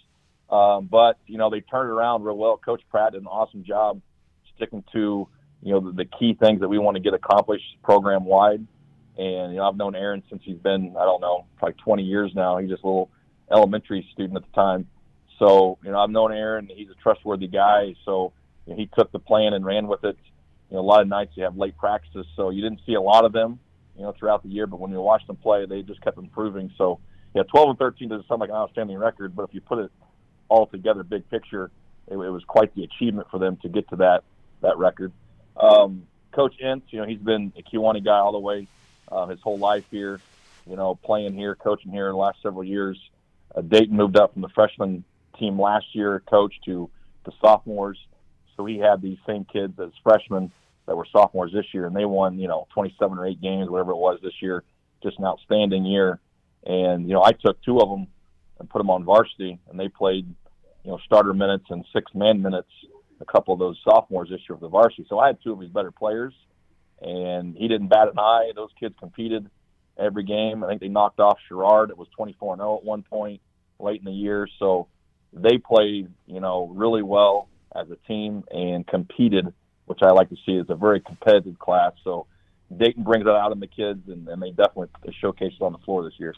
Um, 0.50 0.88
but 0.88 1.20
you 1.28 1.38
know 1.38 1.52
they 1.52 1.62
turned 1.62 1.90
it 1.90 1.94
around 1.94 2.24
real 2.24 2.38
well. 2.38 2.58
Coach 2.58 2.82
Pratt 2.90 3.12
did 3.12 3.22
an 3.22 3.28
awesome 3.28 3.64
job 3.64 4.02
sticking 4.56 4.84
to 4.94 5.28
you 5.62 5.74
know 5.74 5.80
the, 5.80 5.92
the 5.92 6.06
key 6.06 6.34
things 6.34 6.62
that 6.62 6.70
we 6.70 6.80
want 6.80 6.96
to 6.96 7.02
get 7.02 7.14
accomplished 7.14 7.78
program 7.84 8.26
wide. 8.26 8.66
And 9.18 9.52
you 9.52 9.58
know 9.58 9.68
I've 9.68 9.78
known 9.78 9.96
Aaron 9.96 10.24
since 10.30 10.42
he's 10.44 10.58
been 10.58 10.96
I 10.98 11.06
don't 11.06 11.22
know 11.22 11.46
probably 11.58 11.76
20 11.84 12.04
years 12.04 12.32
now. 12.34 12.58
He's 12.58 12.72
just 12.72 12.84
a 12.84 12.88
little 12.88 13.12
elementary 13.52 14.08
student 14.14 14.38
at 14.38 14.44
the 14.44 14.56
time. 14.56 14.88
So 15.38 15.78
you 15.84 15.92
know 15.92 16.00
I've 16.00 16.10
known 16.10 16.32
Aaron. 16.32 16.70
He's 16.74 16.90
a 16.90 16.96
trustworthy 16.96 17.48
guy. 17.48 17.96
So 18.06 18.34
you 18.66 18.74
know, 18.74 18.78
he 18.78 18.88
took 18.88 19.12
the 19.12 19.20
plan 19.20 19.54
and 19.54 19.66
ran 19.66 19.88
with 19.88 20.04
it. 20.04 20.18
You 20.70 20.76
know 20.76 20.82
a 20.82 20.88
lot 20.88 21.02
of 21.02 21.08
nights 21.08 21.32
you 21.36 21.44
have 21.44 21.58
late 21.58 21.78
practices, 21.78 22.26
so 22.36 22.50
you 22.50 22.62
didn't 22.62 22.82
see 22.86 22.94
a 22.94 23.02
lot 23.02 23.26
of 23.26 23.32
them 23.32 23.60
you 24.00 24.04
know 24.04 24.14
throughout 24.18 24.44
the 24.44 24.50
year. 24.50 24.66
But 24.66 24.80
when 24.80 24.92
you 24.92 25.02
watch 25.02 25.26
them 25.28 25.36
play, 25.36 25.66
they 25.66 25.82
just 25.82 26.02
kept 26.02 26.18
improving. 26.18 26.72
So 26.78 27.00
yeah, 27.36 27.44
12 27.44 27.70
and 27.70 27.80
13 27.80 28.10
doesn't 28.10 28.28
sound 28.28 28.42
like 28.42 28.50
an 28.50 28.56
outstanding 28.56 28.98
record, 28.98 29.36
but 29.36 29.44
if 29.44 29.54
you 29.54 29.62
put 29.62 29.80
it 29.80 29.92
all 30.48 30.66
together, 30.66 31.04
big 31.04 31.30
picture, 31.30 31.70
it, 32.08 32.14
it, 32.14 32.16
was 32.16 32.44
quite 32.46 32.74
the 32.74 32.84
achievement 32.84 33.28
for 33.30 33.40
them 33.40 33.58
to 33.62 33.70
get 33.70 33.88
to 33.90 33.98
that 33.98 34.24
that 34.62 34.78
record. 34.78 35.12
Um, 35.56 36.08
Coach 36.32 36.56
Ince, 36.60 36.84
you 36.90 37.00
know, 37.00 37.06
he's 37.06 37.20
been 37.20 37.54
a 37.58 37.62
Kewanee 37.62 38.04
guy 38.04 38.18
all 38.18 38.32
the 38.32 38.40
way 38.40 38.68
uh, 39.12 39.28
his 39.28 39.40
whole 39.42 39.58
life 39.58 39.86
here. 39.92 40.20
You 40.68 40.76
know, 40.76 40.96
playing 40.96 41.34
here, 41.34 41.56
coaching 41.56 41.92
here 41.92 42.08
in 42.08 42.14
the 42.14 42.18
last 42.18 42.42
several 42.42 42.64
years. 42.64 43.00
Uh, 43.56 43.62
Dayton 43.62 43.96
moved 43.96 44.18
up 44.18 44.34
from 44.34 44.42
the 44.42 44.50
freshman 44.50 45.04
team 45.38 45.60
last 45.60 45.86
year, 45.94 46.22
coach 46.30 46.54
to 46.66 46.90
the 47.26 47.32
sophomores. 47.42 47.98
So 48.56 48.66
he 48.66 48.78
had 48.78 49.02
these 49.02 49.18
same 49.26 49.46
kids 49.46 49.80
as 49.80 49.92
freshmen 50.04 50.52
that 50.86 50.96
were 50.96 51.08
sophomores 51.12 51.54
this 51.54 51.66
year, 51.74 51.86
and 51.86 51.96
they 51.96 52.06
won, 52.06 52.40
you 52.40 52.48
know, 52.48 52.68
27 52.74 53.18
or 53.18 53.26
8 53.26 53.42
games, 53.42 53.70
whatever 53.70 53.92
it 53.92 53.98
was 53.98 54.20
this 54.22 54.42
year. 54.42 54.64
Just 55.02 55.20
an 55.20 55.26
outstanding 55.26 55.86
year. 55.86 56.20
And, 56.66 57.08
you 57.08 57.14
know, 57.14 57.24
I 57.24 57.32
took 57.32 57.62
two 57.62 57.80
of 57.80 57.90
them 57.90 58.08
and 58.60 58.70
put 58.70 58.80
them 58.80 58.90
on 58.90 59.06
varsity, 59.06 59.60
and 59.70 59.80
they 59.80 59.88
played, 59.88 60.26
you 60.84 60.92
know, 60.92 61.00
starter 61.06 61.34
minutes 61.34 61.66
and 61.70 61.86
six 61.94 62.14
man 62.14 62.42
minutes. 62.42 62.70
A 63.22 63.26
couple 63.26 63.54
of 63.54 63.60
those 63.60 63.78
sophomores 63.84 64.30
this 64.30 64.40
year 64.50 64.58
for 64.58 64.62
the 64.62 64.70
varsity. 64.70 65.06
So 65.10 65.20
I 65.20 65.28
had 65.28 65.38
two 65.44 65.54
of 65.54 65.60
his 65.60 65.70
better 65.70 65.92
players, 65.92 66.34
and 67.02 67.56
he 67.56 67.68
didn't 67.68 67.88
bat 67.88 68.08
an 68.08 68.18
eye. 68.18 68.52
Those 68.56 68.70
kids 68.80 68.96
competed 69.00 69.50
every 70.00 70.24
game. 70.24 70.64
I 70.64 70.68
think 70.68 70.82
they 70.82 70.88
knocked 70.88 71.20
off 71.20 71.38
Sherrard. 71.48 71.90
It 71.90 71.98
was 71.98 72.08
24 72.16 72.58
0 72.58 72.78
at 72.78 72.84
one 72.84 73.04
point 73.04 73.42
late 73.80 74.00
in 74.00 74.06
the 74.06 74.12
year. 74.12 74.48
So 74.60 74.88
they 75.34 75.58
played, 75.58 76.10
you 76.28 76.40
know, 76.40 76.68
really 76.74 77.04
well 77.04 77.50
as 77.76 77.90
a 77.92 77.96
team 78.08 78.44
and 78.52 78.86
competed, 78.88 79.54
which 79.86 80.00
I 80.02 80.10
like 80.12 80.30
to 80.30 80.38
see 80.46 80.58
as 80.58 80.66
a 80.70 80.76
very 80.76 81.00
competitive 81.02 81.60
class. 81.60 81.94
So 82.04 82.26
Dayton 82.76 83.04
brings 83.04 83.26
that 83.26 83.36
out 83.36 83.52
in 83.52 83.60
the 83.60 83.68
kids, 83.68 84.02
and, 84.08 84.28
and 84.28 84.42
they 84.42 84.52
definitely 84.52 84.90
showcase 85.20 85.54
it 85.60 85.64
on 85.64 85.74
the 85.74 85.80
floor 85.80 86.04
this 86.04 86.14
year. 86.18 86.34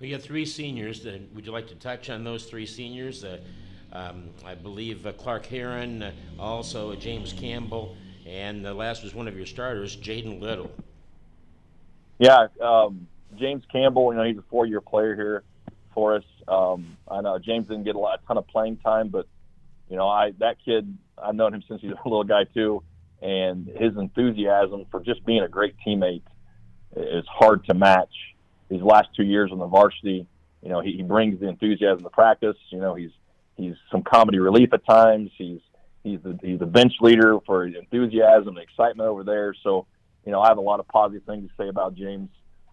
We 0.00 0.10
got 0.10 0.22
three 0.22 0.46
seniors. 0.46 1.04
Would 1.04 1.46
you 1.46 1.52
like 1.52 1.68
to 1.68 1.74
touch 1.74 2.10
on 2.10 2.24
those 2.24 2.44
three 2.44 2.66
seniors? 2.66 3.24
Uh, 3.24 3.38
um, 3.92 4.30
I 4.44 4.54
believe 4.54 5.06
uh, 5.06 5.12
Clark 5.12 5.46
Heron, 5.46 6.02
uh, 6.02 6.12
also 6.38 6.94
James 6.94 7.32
Campbell, 7.32 7.96
and 8.26 8.64
the 8.64 8.74
last 8.74 9.02
was 9.02 9.14
one 9.14 9.26
of 9.26 9.36
your 9.36 9.46
starters, 9.46 9.96
Jaden 9.96 10.40
Little. 10.40 10.70
Yeah, 12.18 12.48
um, 12.62 13.06
James 13.38 13.64
Campbell. 13.70 14.12
You 14.12 14.18
know, 14.18 14.24
he's 14.24 14.38
a 14.38 14.44
four-year 14.50 14.80
player 14.80 15.14
here 15.14 15.42
for 15.94 16.16
us. 16.16 16.24
Um, 16.46 16.96
I 17.10 17.20
know 17.20 17.38
James 17.38 17.68
didn't 17.68 17.84
get 17.84 17.96
a, 17.96 17.98
lot, 17.98 18.20
a 18.22 18.26
ton 18.26 18.38
of 18.38 18.46
playing 18.48 18.78
time, 18.78 19.08
but 19.08 19.26
you 19.88 19.96
know, 19.96 20.08
I 20.08 20.32
that 20.38 20.56
kid. 20.64 20.96
I've 21.22 21.34
known 21.34 21.54
him 21.54 21.62
since 21.66 21.80
he's 21.80 21.90
a 21.90 22.08
little 22.08 22.24
guy 22.24 22.44
too, 22.54 22.82
and 23.20 23.66
his 23.66 23.96
enthusiasm 23.96 24.86
for 24.90 25.00
just 25.00 25.24
being 25.24 25.42
a 25.42 25.48
great 25.48 25.74
teammate 25.86 26.22
is 26.96 27.24
hard 27.28 27.64
to 27.66 27.74
match 27.74 28.12
these 28.68 28.82
last 28.82 29.08
two 29.16 29.24
years 29.24 29.50
on 29.52 29.58
the 29.58 29.66
varsity. 29.66 30.26
You 30.62 30.68
know, 30.68 30.80
he, 30.80 30.92
he 30.92 31.02
brings 31.02 31.40
the 31.40 31.48
enthusiasm 31.48 32.02
to 32.02 32.10
practice. 32.10 32.56
You 32.70 32.80
know, 32.80 32.94
he's 32.94 33.10
he's 33.56 33.74
some 33.90 34.02
comedy 34.02 34.38
relief 34.38 34.72
at 34.72 34.86
times. 34.86 35.30
He's 35.36 35.60
he's 36.04 36.20
the 36.22 36.38
he's 36.42 36.58
the 36.58 36.66
bench 36.66 36.94
leader 37.00 37.38
for 37.46 37.66
his 37.66 37.76
enthusiasm 37.76 38.56
and 38.56 38.58
excitement 38.58 39.08
over 39.08 39.24
there. 39.24 39.54
So, 39.62 39.86
you 40.24 40.32
know, 40.32 40.40
I 40.40 40.48
have 40.48 40.58
a 40.58 40.62
lot 40.62 40.80
of 40.80 40.88
positive 40.88 41.24
things 41.24 41.48
to 41.48 41.62
say 41.62 41.68
about 41.68 41.94
James. 41.94 42.28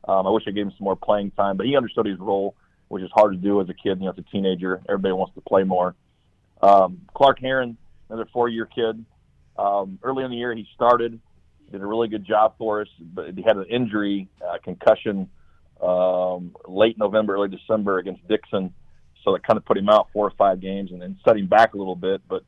Um, 0.07 0.27
I 0.27 0.29
wish 0.29 0.43
I 0.47 0.51
gave 0.51 0.65
him 0.65 0.73
some 0.77 0.85
more 0.85 0.95
playing 0.95 1.31
time, 1.31 1.57
but 1.57 1.65
he 1.65 1.75
understood 1.75 2.05
his 2.05 2.19
role, 2.19 2.55
which 2.89 3.03
is 3.03 3.09
hard 3.13 3.33
to 3.33 3.37
do 3.37 3.61
as 3.61 3.69
a 3.69 3.73
kid. 3.73 3.99
You 3.99 4.05
know, 4.05 4.11
as 4.11 4.17
a 4.17 4.31
teenager, 4.31 4.81
everybody 4.87 5.13
wants 5.13 5.33
to 5.35 5.41
play 5.41 5.63
more. 5.63 5.95
Um, 6.61 7.01
Clark 7.13 7.39
Heron, 7.39 7.77
another 8.09 8.27
four-year 8.31 8.65
kid. 8.65 9.03
Um, 9.57 9.99
early 10.03 10.23
in 10.23 10.31
the 10.31 10.37
year, 10.37 10.53
he 10.53 10.67
started, 10.75 11.19
did 11.71 11.81
a 11.81 11.85
really 11.85 12.07
good 12.07 12.25
job 12.25 12.55
for 12.57 12.81
us, 12.81 12.87
but 12.99 13.33
he 13.35 13.41
had 13.41 13.57
an 13.57 13.65
injury, 13.69 14.27
uh, 14.45 14.57
concussion 14.63 15.29
um, 15.81 16.55
late 16.67 16.97
November, 16.97 17.35
early 17.35 17.49
December 17.49 17.99
against 17.99 18.27
Dixon. 18.27 18.73
So 19.23 19.33
that 19.33 19.43
kind 19.45 19.57
of 19.57 19.65
put 19.65 19.77
him 19.77 19.89
out 19.89 20.09
four 20.13 20.27
or 20.27 20.33
five 20.37 20.59
games 20.59 20.91
and 20.91 21.01
then 21.01 21.17
set 21.25 21.35
him 21.37 21.47
back 21.47 21.73
a 21.73 21.77
little 21.77 21.95
bit. 21.95 22.21
But 22.27 22.43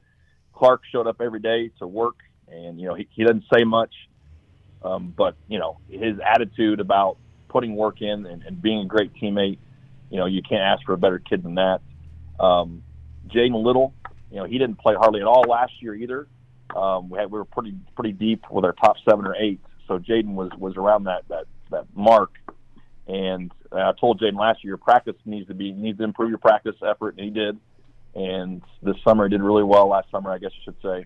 Clark 0.53 0.81
showed 0.91 1.07
up 1.07 1.21
every 1.21 1.39
day 1.39 1.71
to 1.79 1.87
work, 1.87 2.17
and 2.47 2.79
you 2.79 2.87
know 2.87 2.93
he, 2.95 3.07
he 3.11 3.23
doesn't 3.23 3.45
say 3.53 3.63
much, 3.63 3.93
um, 4.83 5.13
but 5.15 5.35
you 5.47 5.59
know 5.59 5.79
his 5.89 6.17
attitude 6.25 6.79
about 6.79 7.17
putting 7.49 7.75
work 7.75 8.01
in 8.01 8.25
and, 8.25 8.43
and 8.43 8.61
being 8.61 8.81
a 8.81 8.85
great 8.85 9.13
teammate 9.13 9.57
you 10.09 10.17
know, 10.17 10.25
you 10.25 10.41
can't 10.41 10.61
ask 10.61 10.85
for 10.85 10.93
a 10.93 10.97
better 10.97 11.19
kid 11.19 11.43
than 11.43 11.55
that. 11.55 11.81
Um, 12.39 12.83
Jaden 13.27 13.63
Little, 13.63 13.93
you 14.31 14.37
know, 14.37 14.45
he 14.45 14.57
didn't 14.57 14.79
play 14.79 14.95
hardly 14.95 15.21
at 15.21 15.27
all 15.27 15.43
last 15.43 15.73
year 15.81 15.95
either. 15.95 16.27
Um, 16.75 17.09
we 17.09 17.17
had 17.17 17.31
we 17.31 17.39
were 17.39 17.45
pretty 17.45 17.75
pretty 17.95 18.11
deep 18.11 18.45
with 18.51 18.65
our 18.65 18.73
top 18.73 18.97
seven 19.09 19.25
or 19.25 19.35
eight, 19.35 19.59
so 19.87 19.99
Jaden 19.99 20.35
was 20.35 20.51
was 20.57 20.75
around 20.77 21.05
that 21.05 21.27
that 21.29 21.45
that 21.71 21.85
mark. 21.95 22.31
And 23.07 23.51
I 23.71 23.93
told 23.99 24.19
Jaden 24.19 24.37
last 24.37 24.63
year, 24.63 24.71
your 24.71 24.77
practice 24.77 25.15
needs 25.25 25.47
to 25.47 25.53
be 25.53 25.71
needs 25.71 25.97
to 25.97 26.03
improve 26.03 26.29
your 26.29 26.39
practice 26.39 26.75
effort, 26.85 27.15
and 27.17 27.25
he 27.25 27.31
did. 27.31 27.57
And 28.15 28.61
this 28.81 28.95
summer 29.03 29.25
he 29.25 29.29
did 29.29 29.41
really 29.41 29.63
well. 29.63 29.87
Last 29.87 30.11
summer, 30.11 30.31
I 30.31 30.37
guess 30.37 30.51
you 30.55 30.61
should 30.65 30.81
say. 30.81 31.05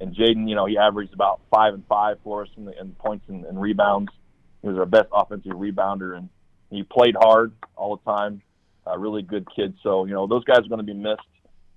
And 0.00 0.14
Jaden, 0.14 0.48
you 0.48 0.54
know, 0.54 0.64
he 0.64 0.78
averaged 0.78 1.12
about 1.12 1.40
five 1.50 1.74
and 1.74 1.84
five 1.86 2.16
for 2.24 2.42
us 2.42 2.48
in, 2.56 2.64
the, 2.64 2.80
in 2.80 2.92
points 2.92 3.26
and, 3.28 3.44
and 3.44 3.60
rebounds. 3.60 4.10
He 4.62 4.68
was 4.68 4.78
our 4.78 4.86
best 4.86 5.08
offensive 5.12 5.52
rebounder, 5.52 6.16
and 6.16 6.28
he 6.70 6.82
played 6.82 7.16
hard 7.18 7.52
all 7.76 7.96
the 7.96 8.10
time. 8.10 8.42
A 8.86 8.98
really 8.98 9.22
good 9.22 9.46
kid. 9.54 9.74
So 9.82 10.06
you 10.06 10.14
know, 10.14 10.26
those 10.26 10.44
guys 10.44 10.58
are 10.58 10.68
going 10.68 10.78
to 10.78 10.84
be 10.84 10.94
missed, 10.94 11.20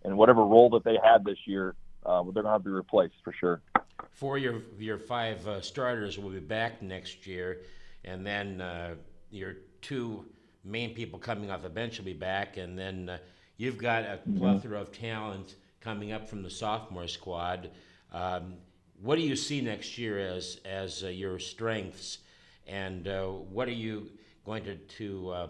and 0.04 0.18
whatever 0.18 0.44
role 0.44 0.70
that 0.72 0.84
they 0.84 0.98
had 1.04 1.26
this 1.26 1.38
year, 1.46 1.76
uh, 2.06 2.24
they're 2.24 2.32
going 2.32 2.46
to 2.46 2.52
have 2.52 2.64
to 2.64 2.70
be 2.70 2.72
replaced 2.72 3.16
for 3.24 3.34
sure. 3.34 3.62
Four 4.12 4.38
your 4.38 4.62
your 4.80 4.98
five 4.98 5.46
uh, 5.48 5.62
starters 5.62 6.18
will 6.18 6.30
be 6.30 6.40
back 6.40 6.82
next 6.82 7.28
year, 7.28 7.62
and 8.06 8.26
then 8.26 8.62
uh, 8.62 8.96
your 9.32 9.56
two 9.82 10.26
main 10.64 10.94
people 10.94 11.20
coming 11.20 11.52
off 11.52 11.62
the 11.62 11.70
bench 11.70 11.98
will 11.98 12.06
be 12.06 12.14
back, 12.14 12.58
and 12.58 12.78
then 12.78 13.10
uh, 13.10 13.18
you've 13.58 13.78
got 13.78 14.04
a 14.04 14.20
mm-hmm. 14.28 14.38
plethora 14.38 14.80
mm-hmm. 14.80 14.82
of 14.82 14.92
talent 14.92 15.56
coming 15.82 16.12
up 16.12 16.28
from 16.28 16.42
the 16.42 16.50
sophomore 16.50 17.08
squad. 17.08 17.70
Um, 18.14 18.56
what 19.02 19.16
do 19.16 19.22
you 19.22 19.36
see 19.36 19.62
next 19.62 19.98
year 19.98 20.20
as 20.20 20.60
as 20.66 21.04
uh, 21.04 21.08
your 21.08 21.40
strengths, 21.40 22.20
and 22.68 23.08
uh, 23.08 23.26
what 23.26 23.68
are 23.68 23.72
you 23.72 24.10
going 24.46 24.64
to 24.64 24.76
to 24.76 25.50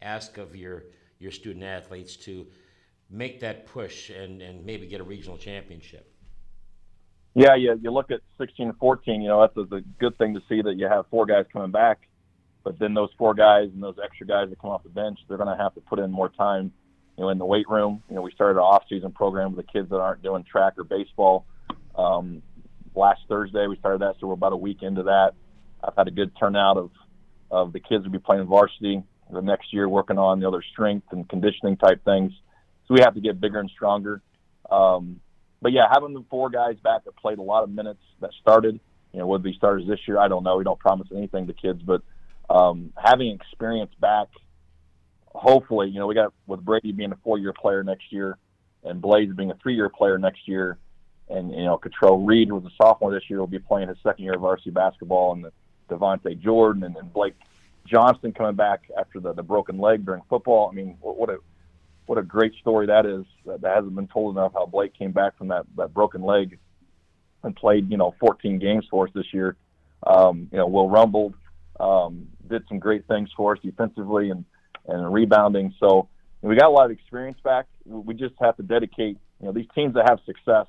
ask 0.00 0.38
of 0.38 0.54
your 0.54 0.84
your 1.18 1.32
student 1.32 1.64
athletes 1.64 2.16
to 2.16 2.46
make 3.10 3.40
that 3.40 3.66
push 3.66 4.10
and, 4.10 4.42
and 4.42 4.64
maybe 4.64 4.86
get 4.86 5.00
a 5.00 5.04
regional 5.04 5.38
championship? 5.38 6.10
Yeah, 7.34 7.56
you, 7.56 7.78
you 7.82 7.90
look 7.90 8.10
at 8.10 8.20
16 8.38 8.68
and 8.68 8.78
14, 8.78 9.22
you 9.22 9.28
know, 9.28 9.40
that's 9.40 9.56
a, 9.56 9.76
a 9.76 9.80
good 9.98 10.16
thing 10.18 10.34
to 10.34 10.40
see 10.48 10.62
that 10.62 10.76
you 10.76 10.86
have 10.86 11.06
four 11.10 11.26
guys 11.26 11.46
coming 11.52 11.72
back. 11.72 12.08
But 12.62 12.78
then 12.78 12.94
those 12.94 13.10
four 13.18 13.34
guys 13.34 13.68
and 13.74 13.82
those 13.82 13.96
extra 14.02 14.26
guys 14.26 14.48
that 14.48 14.60
come 14.60 14.70
off 14.70 14.84
the 14.84 14.88
bench, 14.88 15.18
they're 15.28 15.36
going 15.36 15.54
to 15.54 15.62
have 15.62 15.74
to 15.74 15.80
put 15.80 15.98
in 15.98 16.10
more 16.10 16.28
time, 16.28 16.72
you 17.16 17.24
know, 17.24 17.30
in 17.30 17.38
the 17.38 17.44
weight 17.44 17.68
room. 17.68 18.02
You 18.08 18.16
know, 18.16 18.22
we 18.22 18.30
started 18.30 18.58
an 18.58 18.64
off-season 18.64 19.12
program 19.12 19.54
with 19.54 19.66
the 19.66 19.72
kids 19.72 19.90
that 19.90 19.96
aren't 19.96 20.22
doing 20.22 20.44
track 20.44 20.74
or 20.78 20.84
baseball. 20.84 21.44
Um, 21.96 22.42
last 22.94 23.20
Thursday 23.28 23.66
we 23.66 23.76
started 23.76 24.00
that, 24.02 24.16
so 24.20 24.26
we're 24.26 24.34
about 24.34 24.52
a 24.52 24.56
week 24.56 24.82
into 24.82 25.04
that. 25.04 25.32
I've 25.82 25.96
had 25.96 26.08
a 26.08 26.12
good 26.12 26.32
turnout 26.38 26.76
of 26.76 26.90
of 27.50 27.72
the 27.72 27.80
kids 27.80 28.04
will 28.04 28.10
be 28.10 28.18
playing 28.18 28.46
varsity 28.46 29.02
the 29.30 29.40
next 29.40 29.72
year, 29.72 29.88
working 29.88 30.18
on 30.18 30.40
the 30.40 30.48
other 30.48 30.62
strength 30.72 31.06
and 31.12 31.28
conditioning 31.28 31.76
type 31.76 32.04
things. 32.04 32.32
So 32.86 32.94
we 32.94 33.00
have 33.00 33.14
to 33.14 33.20
get 33.20 33.40
bigger 33.40 33.58
and 33.58 33.70
stronger. 33.70 34.22
Um, 34.70 35.20
but 35.62 35.72
yeah, 35.72 35.86
having 35.90 36.14
the 36.14 36.24
four 36.28 36.50
guys 36.50 36.76
back 36.82 37.04
that 37.04 37.16
played 37.16 37.38
a 37.38 37.42
lot 37.42 37.64
of 37.64 37.70
minutes 37.70 38.00
that 38.20 38.30
started, 38.40 38.78
you 39.12 39.18
know, 39.18 39.26
would 39.26 39.42
be 39.42 39.54
starters 39.54 39.86
this 39.86 40.00
year. 40.06 40.18
I 40.18 40.28
don't 40.28 40.42
know. 40.42 40.56
We 40.56 40.64
don't 40.64 40.78
promise 40.78 41.08
anything 41.14 41.46
to 41.46 41.52
kids, 41.52 41.80
but 41.82 42.02
um, 42.50 42.92
having 43.02 43.32
experience 43.32 43.92
back, 44.00 44.28
hopefully, 45.26 45.88
you 45.88 45.98
know, 45.98 46.06
we 46.06 46.14
got 46.14 46.32
with 46.46 46.64
Brady 46.64 46.92
being 46.92 47.12
a 47.12 47.18
four-year 47.24 47.54
player 47.54 47.82
next 47.82 48.12
year, 48.12 48.36
and 48.82 49.00
Blaze 49.00 49.32
being 49.34 49.50
a 49.50 49.54
three-year 49.62 49.88
player 49.88 50.18
next 50.18 50.46
year, 50.46 50.78
and 51.28 51.50
you 51.50 51.64
know, 51.64 51.78
Cottrell 51.78 52.24
Reed, 52.24 52.52
was 52.52 52.64
a 52.64 52.70
sophomore 52.76 53.12
this 53.12 53.28
year, 53.28 53.40
will 53.40 53.46
be 53.46 53.58
playing 53.58 53.88
his 53.88 53.98
second 54.02 54.24
year 54.24 54.34
of 54.34 54.40
varsity 54.40 54.70
basketball, 54.70 55.32
and 55.32 55.44
the 55.44 55.52
Devontae 55.88 56.40
Jordan 56.40 56.84
and, 56.84 56.96
and 56.96 57.12
Blake 57.12 57.34
Johnston 57.86 58.32
coming 58.32 58.54
back 58.54 58.82
after 58.98 59.20
the, 59.20 59.32
the 59.32 59.42
broken 59.42 59.78
leg 59.78 60.04
during 60.04 60.22
football. 60.28 60.68
I 60.70 60.74
mean, 60.74 60.96
what, 61.00 61.16
what 61.16 61.30
a 61.30 61.38
what 62.06 62.18
a 62.18 62.22
great 62.22 62.54
story 62.60 62.86
that 62.86 63.06
is. 63.06 63.24
That, 63.46 63.62
that 63.62 63.76
hasn't 63.76 63.94
been 63.94 64.08
told 64.08 64.36
enough. 64.36 64.52
How 64.54 64.66
Blake 64.66 64.94
came 64.94 65.12
back 65.12 65.36
from 65.38 65.48
that 65.48 65.64
that 65.76 65.94
broken 65.94 66.22
leg 66.22 66.58
and 67.42 67.54
played, 67.54 67.90
you 67.90 67.96
know, 67.96 68.14
14 68.20 68.58
games 68.58 68.86
for 68.90 69.06
us 69.06 69.12
this 69.14 69.32
year. 69.32 69.56
Um, 70.06 70.48
you 70.50 70.58
know, 70.58 70.66
Will 70.66 70.88
Rumbled 70.88 71.34
um, 71.80 72.28
did 72.48 72.62
some 72.68 72.78
great 72.78 73.06
things 73.06 73.30
for 73.36 73.54
us 73.54 73.58
defensively 73.62 74.30
and 74.30 74.44
and 74.86 75.12
rebounding. 75.12 75.74
So 75.80 76.08
we 76.42 76.56
got 76.56 76.66
a 76.66 76.70
lot 76.70 76.86
of 76.86 76.90
experience 76.90 77.38
back. 77.42 77.66
We 77.86 78.14
just 78.14 78.34
have 78.40 78.56
to 78.56 78.62
dedicate. 78.62 79.18
You 79.40 79.46
know, 79.46 79.52
these 79.52 79.66
teams 79.74 79.94
that 79.94 80.08
have 80.08 80.20
success, 80.26 80.66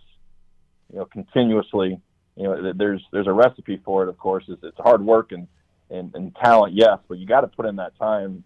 you 0.92 1.00
know, 1.00 1.06
continuously. 1.06 2.00
You 2.36 2.44
know, 2.44 2.74
there's 2.74 3.02
there's 3.12 3.28
a 3.28 3.34
recipe 3.34 3.82
for 3.86 4.04
it. 4.04 4.10
Of 4.10 4.18
course, 4.18 4.44
it's, 4.48 4.62
it's 4.64 4.78
hard 4.78 5.02
work 5.02 5.32
and, 5.32 5.48
and 5.90 6.14
and 6.16 6.36
talent, 6.36 6.74
yes, 6.74 7.00
but 7.08 7.18
you 7.18 7.26
got 7.26 7.42
to 7.42 7.48
put 7.48 7.66
in 7.66 7.78
that 7.78 7.98
time 7.98 8.44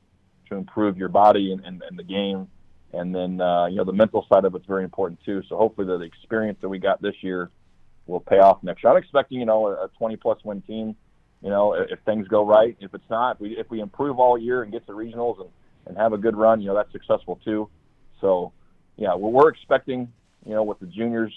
to 0.50 0.55
improve 0.55 0.98
your 0.98 1.10
body 1.10 1.51
and, 1.51 1.63
and, 1.65 1.81
and 1.88 1.98
the 1.98 2.03
game 2.03 2.48
and 2.93 3.13
then 3.13 3.39
uh, 3.41 3.67
you 3.67 3.77
know 3.77 3.84
the 3.84 3.93
mental 3.93 4.25
side 4.31 4.46
of 4.46 4.55
it's 4.55 4.65
very 4.65 4.84
important 4.84 5.19
too. 5.24 5.41
So 5.48 5.58
hopefully 5.58 5.88
the, 5.88 5.98
the 5.98 6.05
experience 6.05 6.58
that 6.62 6.69
we 6.69 6.79
got 6.79 7.01
this 7.01 7.15
year 7.22 7.50
will 8.08 8.19
pay 8.19 8.39
off 8.39 8.63
next 8.63 8.84
year. 8.84 8.91
I'm 8.91 8.98
expecting 8.98 9.39
you 9.39 9.46
know 9.46 9.67
a, 9.67 9.86
a 9.86 9.89
20 9.98 10.15
plus 10.17 10.39
win 10.43 10.62
team. 10.62 10.96
You 11.41 11.50
know 11.50 11.74
if, 11.74 11.91
if 11.91 12.00
things 12.05 12.27
go 12.27 12.46
right. 12.46 12.75
If 12.79 12.93
it's 12.93 13.10
not, 13.10 13.36
if 13.36 13.41
we 13.41 13.58
if 13.58 13.69
we 13.69 13.81
improve 13.81 14.19
all 14.19 14.38
year 14.38 14.63
and 14.63 14.72
get 14.72 14.86
to 14.88 14.93
regionals 14.93 15.39
and 15.39 15.50
and 15.86 15.98
have 15.98 16.13
a 16.13 16.17
good 16.17 16.36
run, 16.36 16.62
you 16.62 16.67
know 16.67 16.75
that's 16.75 16.91
successful 16.91 17.39
too. 17.43 17.69
So 18.22 18.51
yeah, 18.98 19.13
well, 19.13 19.31
we're 19.31 19.50
expecting 19.50 20.12
you 20.46 20.53
know 20.53 20.63
with 20.63 20.79
the 20.79 20.88
juniors 20.88 21.34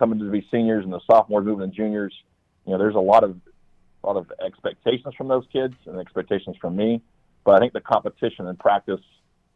coming 0.00 0.18
to 0.18 0.30
be 0.30 0.44
seniors 0.50 0.82
and 0.82 0.92
the 0.92 1.00
sophomores 1.08 1.44
moving 1.44 1.70
to 1.70 1.76
juniors. 1.76 2.12
You 2.66 2.72
know 2.72 2.78
there's 2.78 2.96
a 2.96 2.98
lot 2.98 3.22
of 3.22 3.36
a 4.02 4.06
lot 4.06 4.16
of 4.16 4.32
expectations 4.44 5.14
from 5.14 5.28
those 5.28 5.44
kids 5.52 5.74
and 5.86 6.00
expectations 6.00 6.56
from 6.60 6.74
me. 6.74 7.02
But 7.44 7.54
I 7.54 7.58
think 7.58 7.72
the 7.72 7.80
competition 7.80 8.48
and 8.48 8.58
practice 8.58 9.00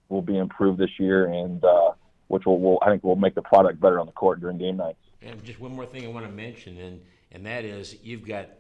will 0.08 0.22
be 0.22 0.36
improved 0.36 0.78
this 0.78 0.90
year, 0.98 1.26
and 1.26 1.64
uh, 1.64 1.92
which 2.28 2.44
will, 2.46 2.60
will 2.60 2.78
I 2.82 2.90
think 2.90 3.02
will 3.02 3.16
make 3.16 3.34
the 3.34 3.42
product 3.42 3.80
better 3.80 3.98
on 3.98 4.06
the 4.06 4.12
court 4.12 4.40
during 4.40 4.58
game 4.58 4.76
nights. 4.76 4.98
And 5.22 5.42
just 5.42 5.60
one 5.60 5.74
more 5.74 5.86
thing 5.86 6.04
I 6.04 6.08
want 6.08 6.26
to 6.26 6.32
mention, 6.32 6.78
and 6.78 7.00
and 7.32 7.46
that 7.46 7.64
is 7.64 7.96
you've 8.02 8.26
got 8.26 8.50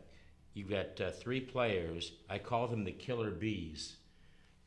you've 0.54 0.70
got 0.70 1.00
uh, 1.00 1.10
three 1.10 1.40
players. 1.40 2.12
I 2.28 2.38
call 2.38 2.66
them 2.66 2.84
the 2.84 2.92
killer 2.92 3.30
bees. 3.30 3.96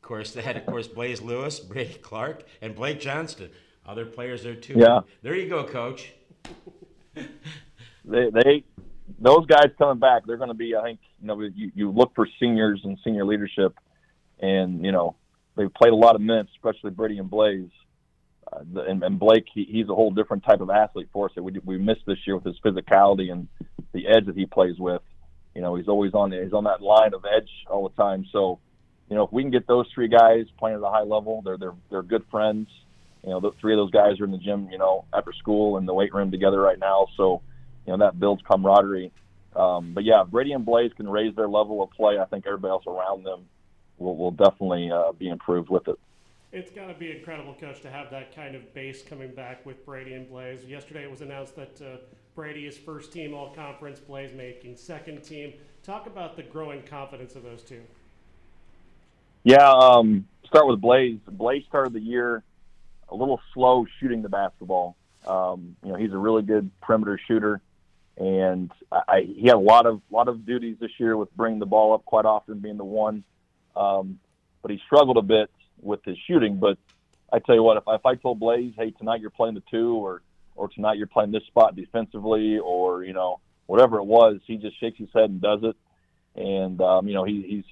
Of 0.00 0.06
course, 0.08 0.32
they 0.32 0.42
had 0.42 0.56
of 0.56 0.66
course 0.66 0.86
Blaze 0.86 1.20
Lewis, 1.20 1.58
Brady 1.72 1.94
Clark, 1.94 2.44
and 2.62 2.74
Blake 2.74 3.00
Johnston. 3.00 3.50
Other 3.86 4.06
players 4.06 4.42
there 4.42 4.54
too. 4.54 4.74
Yeah. 4.76 5.00
There 5.22 5.34
you 5.34 5.48
go, 5.48 5.64
Coach. 5.64 6.12
They 8.04 8.30
they 8.30 8.64
those 9.18 9.46
guys 9.46 9.68
coming 9.78 9.98
back, 9.98 10.26
they're 10.26 10.36
going 10.36 10.48
to 10.48 10.54
be. 10.54 10.74
I 10.76 10.82
think 10.82 11.00
you 11.20 11.26
know 11.26 11.40
you, 11.40 11.72
you 11.74 11.90
look 11.90 12.14
for 12.14 12.26
seniors 12.40 12.80
and 12.84 12.98
senior 13.04 13.24
leadership, 13.24 13.74
and 14.40 14.84
you 14.84 14.92
know 14.92 15.16
they've 15.56 15.72
played 15.72 15.92
a 15.92 15.96
lot 15.96 16.14
of 16.14 16.20
minutes, 16.20 16.50
especially 16.56 16.90
Brady 16.90 17.18
and 17.18 17.30
Blaze. 17.30 17.70
Uh, 18.50 18.80
and, 18.88 19.02
and 19.02 19.18
Blake, 19.18 19.44
he, 19.52 19.64
he's 19.64 19.90
a 19.90 19.94
whole 19.94 20.10
different 20.10 20.42
type 20.42 20.62
of 20.62 20.70
athlete 20.70 21.08
for 21.12 21.26
us 21.26 21.32
that 21.34 21.42
we 21.42 21.52
we 21.64 21.76
missed 21.76 22.06
this 22.06 22.18
year 22.26 22.36
with 22.36 22.44
his 22.44 22.56
physicality 22.64 23.30
and 23.30 23.46
the 23.92 24.06
edge 24.06 24.26
that 24.26 24.36
he 24.36 24.46
plays 24.46 24.78
with. 24.78 25.02
You 25.54 25.60
know, 25.60 25.74
he's 25.74 25.88
always 25.88 26.14
on 26.14 26.32
he's 26.32 26.52
on 26.52 26.64
that 26.64 26.80
line 26.80 27.14
of 27.14 27.24
edge 27.24 27.50
all 27.68 27.88
the 27.88 28.02
time. 28.02 28.24
So, 28.32 28.58
you 29.10 29.16
know, 29.16 29.24
if 29.24 29.32
we 29.32 29.42
can 29.42 29.50
get 29.50 29.66
those 29.66 29.86
three 29.94 30.08
guys 30.08 30.46
playing 30.58 30.76
at 30.76 30.82
a 30.82 30.90
high 30.90 31.02
level, 31.02 31.42
they're 31.44 31.58
they're 31.58 31.74
they're 31.90 32.02
good 32.02 32.24
friends. 32.30 32.68
You 33.28 33.34
know, 33.34 33.40
the 33.40 33.50
three 33.60 33.74
of 33.74 33.76
those 33.76 33.90
guys 33.90 34.18
are 34.20 34.24
in 34.24 34.30
the 34.30 34.38
gym, 34.38 34.70
you 34.72 34.78
know, 34.78 35.04
after 35.12 35.34
school 35.34 35.76
in 35.76 35.84
the 35.84 35.92
weight 35.92 36.14
room 36.14 36.30
together 36.30 36.58
right 36.58 36.78
now. 36.78 37.08
So, 37.18 37.42
you 37.86 37.92
know, 37.92 37.98
that 37.98 38.18
builds 38.18 38.40
camaraderie. 38.50 39.12
Um, 39.54 39.92
but 39.92 40.04
yeah, 40.04 40.24
Brady 40.26 40.52
and 40.52 40.64
Blaze 40.64 40.92
can 40.96 41.06
raise 41.06 41.36
their 41.36 41.46
level 41.46 41.82
of 41.82 41.90
play. 41.90 42.18
I 42.18 42.24
think 42.24 42.46
everybody 42.46 42.70
else 42.70 42.84
around 42.86 43.26
them 43.26 43.44
will, 43.98 44.16
will 44.16 44.30
definitely 44.30 44.90
uh, 44.90 45.12
be 45.12 45.28
improved 45.28 45.68
with 45.68 45.88
it. 45.88 45.98
It's 46.52 46.70
got 46.70 46.86
to 46.86 46.94
be 46.94 47.10
incredible, 47.10 47.52
coach, 47.52 47.82
to 47.82 47.90
have 47.90 48.10
that 48.12 48.34
kind 48.34 48.54
of 48.54 48.72
base 48.72 49.02
coming 49.02 49.34
back 49.34 49.66
with 49.66 49.84
Brady 49.84 50.14
and 50.14 50.26
Blaze. 50.26 50.64
Yesterday 50.64 51.02
it 51.02 51.10
was 51.10 51.20
announced 51.20 51.54
that 51.56 51.82
uh, 51.82 51.96
Brady 52.34 52.66
is 52.66 52.78
first 52.78 53.12
team 53.12 53.34
all 53.34 53.52
conference, 53.54 54.00
Blaze 54.00 54.32
making 54.32 54.76
second 54.76 55.22
team. 55.22 55.52
Talk 55.82 56.06
about 56.06 56.36
the 56.36 56.44
growing 56.44 56.80
confidence 56.82 57.36
of 57.36 57.42
those 57.42 57.62
two. 57.62 57.82
Yeah, 59.44 59.70
um, 59.70 60.26
start 60.46 60.66
with 60.66 60.80
Blaze. 60.80 61.18
Blaze 61.30 61.64
started 61.68 61.92
the 61.92 62.00
year 62.00 62.42
a 63.10 63.14
little 63.14 63.40
slow 63.54 63.86
shooting 64.00 64.22
the 64.22 64.28
basketball. 64.28 64.96
Um, 65.26 65.76
you 65.82 65.90
know, 65.90 65.96
he's 65.96 66.12
a 66.12 66.18
really 66.18 66.42
good 66.42 66.70
perimeter 66.80 67.20
shooter, 67.26 67.60
and 68.16 68.70
I, 68.90 69.20
he 69.20 69.46
had 69.46 69.56
a 69.56 69.60
lot 69.60 69.86
of 69.86 70.00
lot 70.10 70.28
of 70.28 70.46
duties 70.46 70.76
this 70.80 70.92
year 70.98 71.16
with 71.16 71.34
bringing 71.36 71.58
the 71.58 71.66
ball 71.66 71.94
up 71.94 72.04
quite 72.04 72.24
often, 72.24 72.58
being 72.58 72.76
the 72.76 72.84
one. 72.84 73.24
Um, 73.76 74.18
but 74.62 74.70
he 74.70 74.80
struggled 74.86 75.16
a 75.16 75.22
bit 75.22 75.50
with 75.80 76.04
his 76.04 76.16
shooting. 76.26 76.58
But 76.58 76.78
I 77.32 77.38
tell 77.38 77.54
you 77.54 77.62
what, 77.62 77.76
if, 77.76 77.84
if 77.86 78.06
I 78.06 78.14
told 78.14 78.40
Blaze, 78.40 78.74
hey, 78.76 78.90
tonight 78.90 79.20
you're 79.20 79.30
playing 79.30 79.54
the 79.54 79.62
two, 79.70 79.94
or 79.94 80.22
or 80.56 80.68
tonight 80.68 80.98
you're 80.98 81.06
playing 81.06 81.30
this 81.30 81.44
spot 81.44 81.76
defensively, 81.76 82.58
or 82.58 83.04
you 83.04 83.12
know 83.12 83.40
whatever 83.66 83.98
it 83.98 84.04
was, 84.04 84.40
he 84.46 84.56
just 84.56 84.78
shakes 84.80 84.98
his 84.98 85.08
head 85.14 85.30
and 85.30 85.40
does 85.40 85.60
it. 85.62 85.76
And 86.34 86.80
um, 86.80 87.08
you 87.08 87.14
know 87.14 87.24
he, 87.24 87.42
he's 87.42 87.64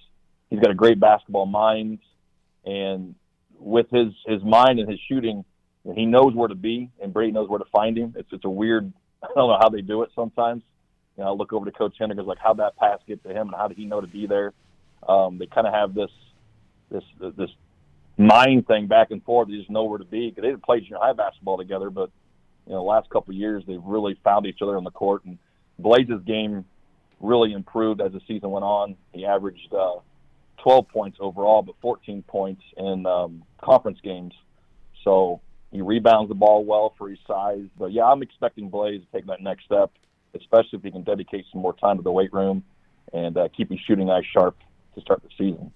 he's 0.51 0.61
got 0.61 0.71
a 0.71 0.75
great 0.75 1.01
basketball 1.01 1.47
mind, 1.47 1.99
and 2.65 3.15
with 3.59 3.91
his 3.91 4.13
his 4.27 4.43
mind 4.43 4.79
and 4.79 4.89
his 4.89 5.01
shooting, 5.09 5.45
he 5.95 6.07
knows 6.07 6.35
where 6.35 6.49
to 6.49 6.55
be, 6.55 6.91
and 7.01 7.13
Brady 7.13 7.33
knows 7.33 7.49
where 7.49 7.59
to 7.59 7.65
find 7.73 7.97
him. 7.97 8.15
It's 8.17 8.29
it's 8.33 8.45
a 8.45 8.51
weird. 8.51 8.93
I 9.23 9.29
don't 9.35 9.49
know 9.49 9.59
how 9.61 9.69
they 9.69 9.81
do 9.81 10.03
it 10.03 10.11
sometimes. 10.15 10.63
You 11.17 11.25
know, 11.25 11.31
I 11.31 11.33
look 11.33 11.53
over 11.53 11.65
to 11.65 11.73
Coach 11.73 11.97
Hendrick, 11.99 12.27
like, 12.27 12.39
how'd 12.39 12.59
that 12.59 12.77
pass 12.77 12.99
get 13.09 13.23
to 13.25 13.31
him, 13.31 13.49
and 13.49 13.57
how 13.57 13.69
did 13.69 13.79
he 13.79 13.87
know 13.87 14.03
to 14.03 14.07
be 14.07 14.27
there? 14.27 14.53
Um, 15.09 15.39
they 15.39 15.47
kind 15.47 15.67
of 15.67 15.73
have 15.73 15.95
this 15.95 16.11
this 16.91 17.03
this 17.37 17.51
mind 18.19 18.67
thing 18.67 18.87
back 18.87 19.11
and 19.11 19.23
forth. 19.25 19.49
They 19.49 19.57
just 19.57 19.71
know 19.71 19.85
where 19.85 19.99
to 19.99 20.05
be 20.05 20.29
because 20.29 20.43
they 20.43 20.49
didn't 20.49 20.65
play 20.65 20.81
junior 20.81 20.99
high 21.01 21.13
basketball 21.13 21.57
together, 21.57 21.91
but 21.91 22.11
you 22.67 22.73
know, 22.73 22.85
last 22.85 23.09
couple 23.11 23.33
of 23.33 23.39
years 23.39 23.63
they've 23.67 23.83
really 23.83 24.19
found 24.25 24.47
each 24.47 24.59
other 24.63 24.77
on 24.77 24.85
the 24.85 24.91
court. 24.91 25.25
And 25.25 25.39
Blaze's 25.79 26.23
game 26.25 26.65
really 27.21 27.53
improved 27.53 28.01
as 28.01 28.13
the 28.13 28.21
season 28.27 28.51
went 28.51 28.65
on. 28.65 28.97
He 29.13 29.25
averaged 29.25 29.73
uh, 29.73 29.97
12 30.63 30.89
points 30.89 31.19
overall, 31.21 31.63
but 31.63 31.75
14 31.81 32.23
points 32.23 32.63
in 32.77 33.07
um, 33.07 33.43
conference 33.63 33.99
games. 34.03 34.35
So 35.05 35.41
he 35.71 35.83
rebounds 35.83 36.29
the 36.29 36.35
ball 36.35 36.65
well 36.65 36.95
for 36.97 37.09
his 37.09 37.19
size. 37.27 37.65
But 37.79 37.93
yeah, 37.93 38.05
I'm 38.05 38.23
expecting 38.23 38.69
Blaze 38.69 39.01
to 39.01 39.07
take 39.13 39.27
that 39.27 39.41
next 39.41 39.65
step, 39.65 39.93
especially 40.35 40.79
if 40.79 40.83
he 40.83 40.91
can 40.91 41.03
dedicate 41.03 41.45
some 41.53 41.61
more 41.61 41.75
time 41.75 41.97
to 41.97 42.03
the 42.03 42.13
weight 42.13 42.33
room 42.33 42.65
and 43.13 43.37
uh, 43.37 43.49
keep 43.57 43.71
his 43.71 43.81
shooting 43.87 44.11
eyes 44.11 44.25
sharp 44.33 44.57
to 44.95 45.01
start 45.01 45.23
the 45.23 45.29
season. 45.39 45.73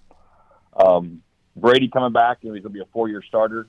Um, 0.76 1.22
Brady 1.56 1.88
coming 1.88 2.12
back, 2.12 2.38
you 2.42 2.48
know, 2.48 2.54
he's 2.54 2.62
going 2.62 2.72
to 2.72 2.78
be 2.78 2.82
a 2.82 2.92
four-year 2.92 3.22
starter, 3.26 3.68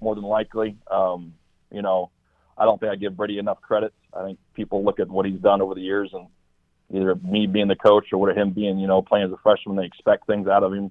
more 0.00 0.14
than 0.14 0.24
likely. 0.24 0.76
Um, 0.90 1.34
you 1.72 1.82
know, 1.82 2.10
I 2.58 2.64
don't 2.64 2.78
think 2.78 2.92
I 2.92 2.96
give 2.96 3.16
Brady 3.16 3.38
enough 3.38 3.60
credit. 3.60 3.92
I 4.12 4.24
think 4.24 4.38
people 4.54 4.84
look 4.84 5.00
at 5.00 5.08
what 5.08 5.26
he's 5.26 5.40
done 5.40 5.62
over 5.62 5.74
the 5.74 5.80
years, 5.80 6.10
and 6.12 6.26
either 6.92 7.14
me 7.14 7.46
being 7.46 7.68
the 7.68 7.76
coach 7.76 8.06
or 8.12 8.18
what 8.18 8.36
him 8.36 8.50
being, 8.50 8.78
you 8.78 8.86
know, 8.86 9.02
playing 9.02 9.26
as 9.26 9.32
a 9.32 9.38
freshman, 9.42 9.76
they 9.76 9.84
expect 9.84 10.26
things 10.26 10.48
out 10.48 10.62
of 10.62 10.72
him. 10.72 10.90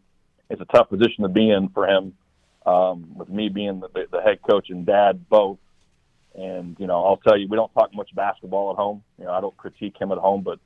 It's 0.50 0.62
a 0.62 0.66
tough 0.66 0.90
position 0.90 1.24
to 1.24 1.30
be 1.30 1.50
in 1.50 1.70
for 1.70 1.88
him. 1.88 2.14
Um, 2.66 3.16
with 3.16 3.30
me 3.30 3.50
being 3.50 3.80
the, 3.80 3.88
the 4.12 4.22
head 4.22 4.40
coach 4.48 4.70
and 4.70 4.86
dad 4.86 5.28
both, 5.30 5.58
and 6.36 6.76
you 6.78 6.88
know, 6.88 7.04
I'll 7.04 7.18
tell 7.18 7.38
you, 7.38 7.48
we 7.50 7.56
don't 7.56 7.74
talk 7.74 7.94
much 7.96 8.14
basketball 8.14 8.72
at 8.72 8.76
home. 8.76 9.02
You 9.18 9.26
know, 9.26 9.32
I 9.32 9.42
don't 9.42 9.56
critique 9.58 9.96
him 10.00 10.12
at 10.12 10.18
home, 10.18 10.44
but 10.44 10.60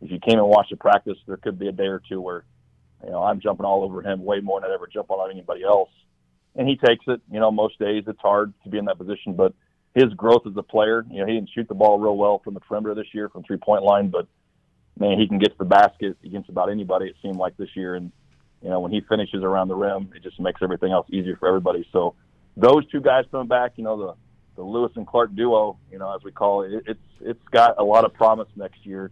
if 0.00 0.10
you 0.10 0.20
came 0.20 0.38
and 0.38 0.46
watched 0.46 0.70
the 0.70 0.76
practice, 0.76 1.16
there 1.26 1.38
could 1.38 1.58
be 1.58 1.68
a 1.68 1.72
day 1.72 1.86
or 1.86 2.02
two 2.06 2.20
where 2.20 2.44
you 3.04 3.10
know, 3.10 3.22
I'm 3.22 3.40
jumping 3.40 3.66
all 3.66 3.84
over 3.84 4.02
him 4.02 4.24
way 4.24 4.40
more 4.40 4.60
than 4.60 4.70
I'd 4.70 4.74
ever 4.74 4.86
jump 4.86 5.10
on 5.10 5.30
anybody 5.30 5.62
else. 5.64 5.90
And 6.56 6.68
he 6.68 6.76
takes 6.76 7.04
it. 7.06 7.20
You 7.30 7.40
know, 7.40 7.50
most 7.50 7.78
days 7.78 8.04
it's 8.06 8.20
hard 8.20 8.52
to 8.64 8.70
be 8.70 8.78
in 8.78 8.86
that 8.86 8.98
position, 8.98 9.34
but 9.34 9.54
his 9.94 10.12
growth 10.14 10.42
as 10.46 10.56
a 10.56 10.62
player, 10.62 11.04
you 11.10 11.20
know, 11.20 11.26
he 11.26 11.34
didn't 11.34 11.50
shoot 11.54 11.68
the 11.68 11.74
ball 11.74 11.98
real 11.98 12.16
well 12.16 12.40
from 12.42 12.54
the 12.54 12.60
perimeter 12.60 12.94
this 12.94 13.12
year 13.12 13.28
from 13.28 13.42
three 13.44 13.56
point 13.56 13.82
line, 13.82 14.08
but 14.08 14.26
man, 14.98 15.18
he 15.18 15.28
can 15.28 15.38
get 15.38 15.52
to 15.52 15.58
the 15.58 15.64
basket 15.64 16.16
against 16.24 16.48
about 16.48 16.70
anybody. 16.70 17.06
It 17.06 17.16
seemed 17.22 17.36
like 17.36 17.56
this 17.56 17.70
year, 17.74 17.94
and 17.94 18.12
you 18.62 18.68
know, 18.68 18.80
when 18.80 18.92
he 18.92 19.00
finishes 19.00 19.42
around 19.42 19.68
the 19.68 19.76
rim, 19.76 20.10
it 20.14 20.22
just 20.22 20.40
makes 20.40 20.62
everything 20.62 20.92
else 20.92 21.06
easier 21.10 21.36
for 21.36 21.48
everybody. 21.48 21.88
So 21.92 22.14
those 22.56 22.86
two 22.90 23.00
guys 23.00 23.24
coming 23.30 23.48
back, 23.48 23.72
you 23.76 23.84
know, 23.84 23.96
the 23.98 24.14
the 24.56 24.62
Lewis 24.64 24.90
and 24.96 25.06
Clark 25.06 25.36
duo, 25.36 25.78
you 25.90 25.98
know, 25.98 26.12
as 26.14 26.22
we 26.24 26.32
call 26.32 26.62
it, 26.62 26.82
it's 26.86 27.00
it's 27.20 27.48
got 27.50 27.76
a 27.78 27.84
lot 27.84 28.04
of 28.04 28.12
promise 28.14 28.48
next 28.56 28.84
year 28.84 29.10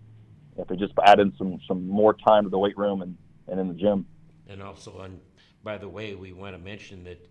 if 0.58 0.66
they 0.68 0.76
just 0.76 0.92
add 1.04 1.20
in 1.20 1.32
some 1.36 1.60
some 1.68 1.86
more 1.86 2.14
time 2.14 2.44
to 2.44 2.50
the 2.50 2.58
weight 2.58 2.76
room 2.76 3.02
and 3.02 3.16
and 3.48 3.60
in 3.60 3.68
the 3.68 3.74
gym. 3.74 4.06
And 4.48 4.62
also, 4.62 4.98
on 4.98 5.20
by 5.62 5.78
the 5.78 5.88
way, 5.88 6.14
we 6.14 6.32
want 6.32 6.54
to 6.54 6.62
mention 6.62 7.04
that 7.04 7.24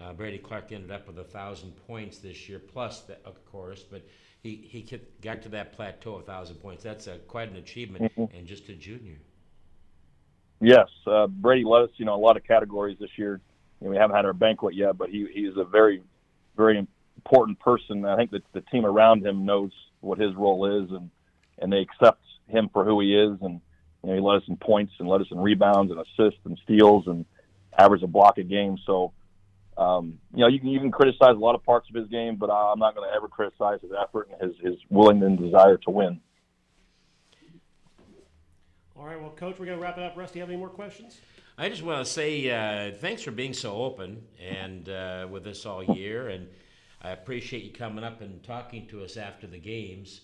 uh, 0.00 0.12
Brady 0.12 0.38
Clark 0.38 0.72
ended 0.72 0.90
up 0.90 1.06
with 1.06 1.18
a 1.18 1.24
thousand 1.24 1.72
points 1.86 2.18
this 2.18 2.48
year, 2.48 2.58
plus 2.58 3.00
the, 3.02 3.16
of 3.24 3.44
course, 3.50 3.82
but 3.82 4.02
he 4.42 4.56
he 4.68 5.00
got 5.20 5.42
to 5.42 5.48
that 5.50 5.72
plateau 5.72 6.16
of 6.16 6.26
thousand 6.26 6.56
points. 6.56 6.82
That's 6.82 7.06
a, 7.06 7.18
quite 7.18 7.50
an 7.50 7.56
achievement, 7.56 8.12
mm-hmm. 8.16 8.36
and 8.36 8.46
just 8.46 8.68
a 8.68 8.74
junior. 8.74 9.18
Yes, 10.60 10.88
uh, 11.06 11.26
Brady 11.26 11.64
led 11.64 11.82
us, 11.82 11.90
you 11.96 12.04
know, 12.04 12.14
a 12.14 12.22
lot 12.22 12.36
of 12.36 12.44
categories 12.44 12.96
this 13.00 13.10
year. 13.16 13.40
You 13.80 13.86
know, 13.86 13.90
we 13.90 13.96
haven't 13.96 14.16
had 14.16 14.24
our 14.24 14.32
banquet 14.32 14.74
yet, 14.74 14.96
but 14.96 15.10
he 15.10 15.26
he's 15.32 15.56
a 15.56 15.64
very, 15.64 16.02
very 16.56 16.86
important 17.16 17.58
person. 17.60 18.04
I 18.04 18.16
think 18.16 18.30
that 18.30 18.42
the 18.52 18.60
team 18.62 18.86
around 18.86 19.24
him 19.24 19.44
knows 19.44 19.72
what 20.00 20.18
his 20.18 20.34
role 20.34 20.82
is, 20.82 20.90
and 20.90 21.10
and 21.58 21.72
they 21.72 21.78
accept 21.80 22.22
him 22.48 22.68
for 22.72 22.84
who 22.84 23.00
he 23.00 23.14
is, 23.14 23.38
and 23.42 23.60
you 24.02 24.10
know, 24.10 24.14
he 24.14 24.20
led 24.20 24.36
us 24.36 24.48
in 24.48 24.56
points 24.56 24.92
and 24.98 25.08
led 25.08 25.20
us 25.20 25.28
in 25.30 25.38
rebounds 25.38 25.92
and 25.92 26.00
assists 26.00 26.40
and 26.44 26.58
steals 26.64 27.06
and 27.06 27.24
averaged 27.78 28.04
a 28.04 28.08
block 28.08 28.38
a 28.38 28.42
game. 28.42 28.76
So, 28.86 29.12
um, 29.76 30.18
you 30.34 30.40
know, 30.40 30.48
you 30.48 30.60
can 30.60 30.68
you 30.68 30.80
can 30.80 30.90
criticize 30.90 31.34
a 31.36 31.38
lot 31.38 31.54
of 31.54 31.64
parts 31.64 31.88
of 31.88 31.94
his 31.94 32.08
game, 32.08 32.36
but 32.36 32.50
I'm 32.50 32.78
not 32.78 32.94
going 32.94 33.08
to 33.08 33.14
ever 33.14 33.28
criticize 33.28 33.80
his 33.80 33.90
effort 34.00 34.28
and 34.30 34.50
his 34.50 34.60
his 34.62 34.74
willingness 34.90 35.28
and 35.28 35.38
desire 35.38 35.78
to 35.78 35.90
win. 35.90 36.20
All 38.96 39.06
right, 39.06 39.20
well, 39.20 39.30
Coach, 39.30 39.58
we're 39.58 39.66
going 39.66 39.78
to 39.78 39.82
wrap 39.82 39.98
it 39.98 40.04
up. 40.04 40.16
Rusty, 40.16 40.38
have 40.38 40.48
any 40.48 40.58
more 40.58 40.68
questions? 40.68 41.18
I 41.58 41.68
just 41.68 41.82
want 41.82 42.04
to 42.04 42.10
say 42.10 42.50
uh, 42.50 42.94
thanks 43.00 43.22
for 43.22 43.30
being 43.30 43.52
so 43.52 43.74
open 43.76 44.22
and 44.40 44.88
uh, 44.88 45.26
with 45.30 45.46
us 45.46 45.66
all 45.66 45.82
year, 45.82 46.28
and 46.28 46.46
I 47.00 47.10
appreciate 47.10 47.64
you 47.64 47.72
coming 47.72 48.04
up 48.04 48.20
and 48.20 48.42
talking 48.42 48.86
to 48.88 49.02
us 49.02 49.16
after 49.16 49.46
the 49.46 49.58
games. 49.58 50.20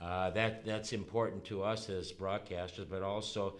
Uh, 0.00 0.30
that 0.30 0.64
that's 0.64 0.92
important 0.92 1.44
to 1.46 1.62
us 1.62 1.90
as 1.90 2.12
broadcasters, 2.12 2.86
but 2.88 3.02
also 3.02 3.54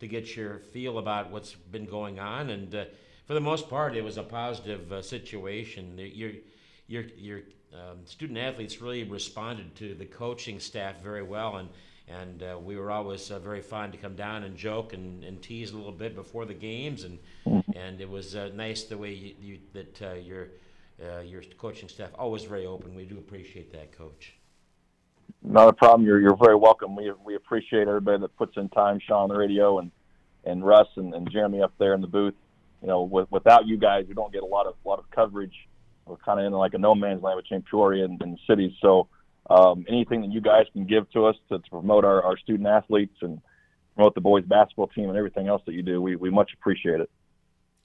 to 0.00 0.06
get 0.06 0.36
your 0.36 0.58
feel 0.58 0.98
about 0.98 1.30
what's 1.30 1.54
been 1.54 1.86
going 1.86 2.18
on. 2.18 2.50
And 2.50 2.74
uh, 2.74 2.84
for 3.28 3.34
the 3.34 3.40
most 3.40 3.68
part, 3.68 3.94
it 3.94 4.02
was 4.02 4.16
a 4.16 4.22
positive 4.22 4.90
uh, 4.90 5.02
situation. 5.02 5.98
Your 5.98 6.30
your 6.86 7.04
your 7.18 7.40
um, 7.74 7.98
student 8.06 8.38
athletes 8.38 8.80
really 8.80 9.04
responded 9.04 9.76
to 9.76 9.94
the 9.94 10.06
coaching 10.06 10.58
staff 10.58 11.02
very 11.02 11.22
well, 11.22 11.56
and 11.58 11.68
and 12.08 12.42
uh, 12.42 12.58
we 12.58 12.78
were 12.78 12.90
always 12.90 13.30
uh, 13.30 13.38
very 13.38 13.60
fun 13.60 13.92
to 13.92 13.98
come 13.98 14.16
down 14.16 14.44
and 14.44 14.56
joke 14.56 14.94
and, 14.94 15.22
and 15.24 15.42
tease 15.42 15.72
a 15.72 15.76
little 15.76 15.92
bit 15.92 16.14
before 16.14 16.46
the 16.46 16.54
games, 16.54 17.04
and 17.04 17.18
and 17.76 18.00
it 18.00 18.08
was 18.08 18.34
nice 18.54 18.84
the 18.84 18.96
way 18.96 19.12
you, 19.12 19.34
you 19.38 19.58
that 19.74 20.24
your 20.24 20.48
your 21.22 21.42
coaching 21.58 21.90
staff 21.90 22.08
always 22.18 22.44
very 22.44 22.64
open. 22.64 22.94
We 22.94 23.04
do 23.04 23.18
appreciate 23.18 23.74
that, 23.74 23.92
Coach. 23.92 24.36
Not 25.42 25.68
a 25.68 25.74
problem. 25.74 26.06
You're 26.06 26.22
you're 26.22 26.38
very 26.42 26.56
welcome. 26.56 26.96
We 26.96 27.12
we 27.26 27.34
appreciate 27.34 27.88
everybody 27.88 28.22
that 28.22 28.34
puts 28.38 28.56
in 28.56 28.70
time, 28.70 28.98
Sean 29.06 29.24
on 29.24 29.28
the 29.28 29.36
radio 29.36 29.80
and 29.80 29.90
and 30.44 30.64
Russ 30.64 30.88
and, 30.96 31.12
and 31.12 31.30
Jeremy 31.30 31.60
up 31.60 31.74
there 31.78 31.92
in 31.92 32.00
the 32.00 32.06
booth. 32.06 32.32
You 32.82 32.88
know, 32.88 33.02
with, 33.02 33.30
without 33.30 33.66
you 33.66 33.76
guys, 33.76 34.04
we 34.08 34.14
don't 34.14 34.32
get 34.32 34.42
a 34.42 34.46
lot 34.46 34.66
of 34.66 34.74
lot 34.84 34.98
of 34.98 35.10
coverage. 35.10 35.54
We're 36.06 36.16
kind 36.16 36.40
of 36.40 36.46
in 36.46 36.52
like 36.52 36.74
a 36.74 36.78
no 36.78 36.94
man's 36.94 37.22
land 37.22 37.40
between 37.42 37.62
Peoria 37.62 38.04
and, 38.04 38.20
and 38.22 38.34
the 38.34 38.38
cities. 38.48 38.72
So 38.80 39.08
um, 39.50 39.84
anything 39.88 40.22
that 40.22 40.30
you 40.30 40.40
guys 40.40 40.66
can 40.72 40.86
give 40.86 41.10
to 41.12 41.26
us 41.26 41.36
to, 41.48 41.58
to 41.58 41.70
promote 41.70 42.04
our, 42.04 42.22
our 42.22 42.38
student 42.38 42.68
athletes 42.68 43.16
and 43.20 43.40
promote 43.94 44.14
the 44.14 44.20
boys 44.20 44.44
basketball 44.44 44.86
team 44.88 45.08
and 45.08 45.18
everything 45.18 45.48
else 45.48 45.62
that 45.66 45.74
you 45.74 45.82
do, 45.82 46.00
we, 46.00 46.16
we 46.16 46.30
much 46.30 46.52
appreciate 46.54 47.00
it. 47.00 47.10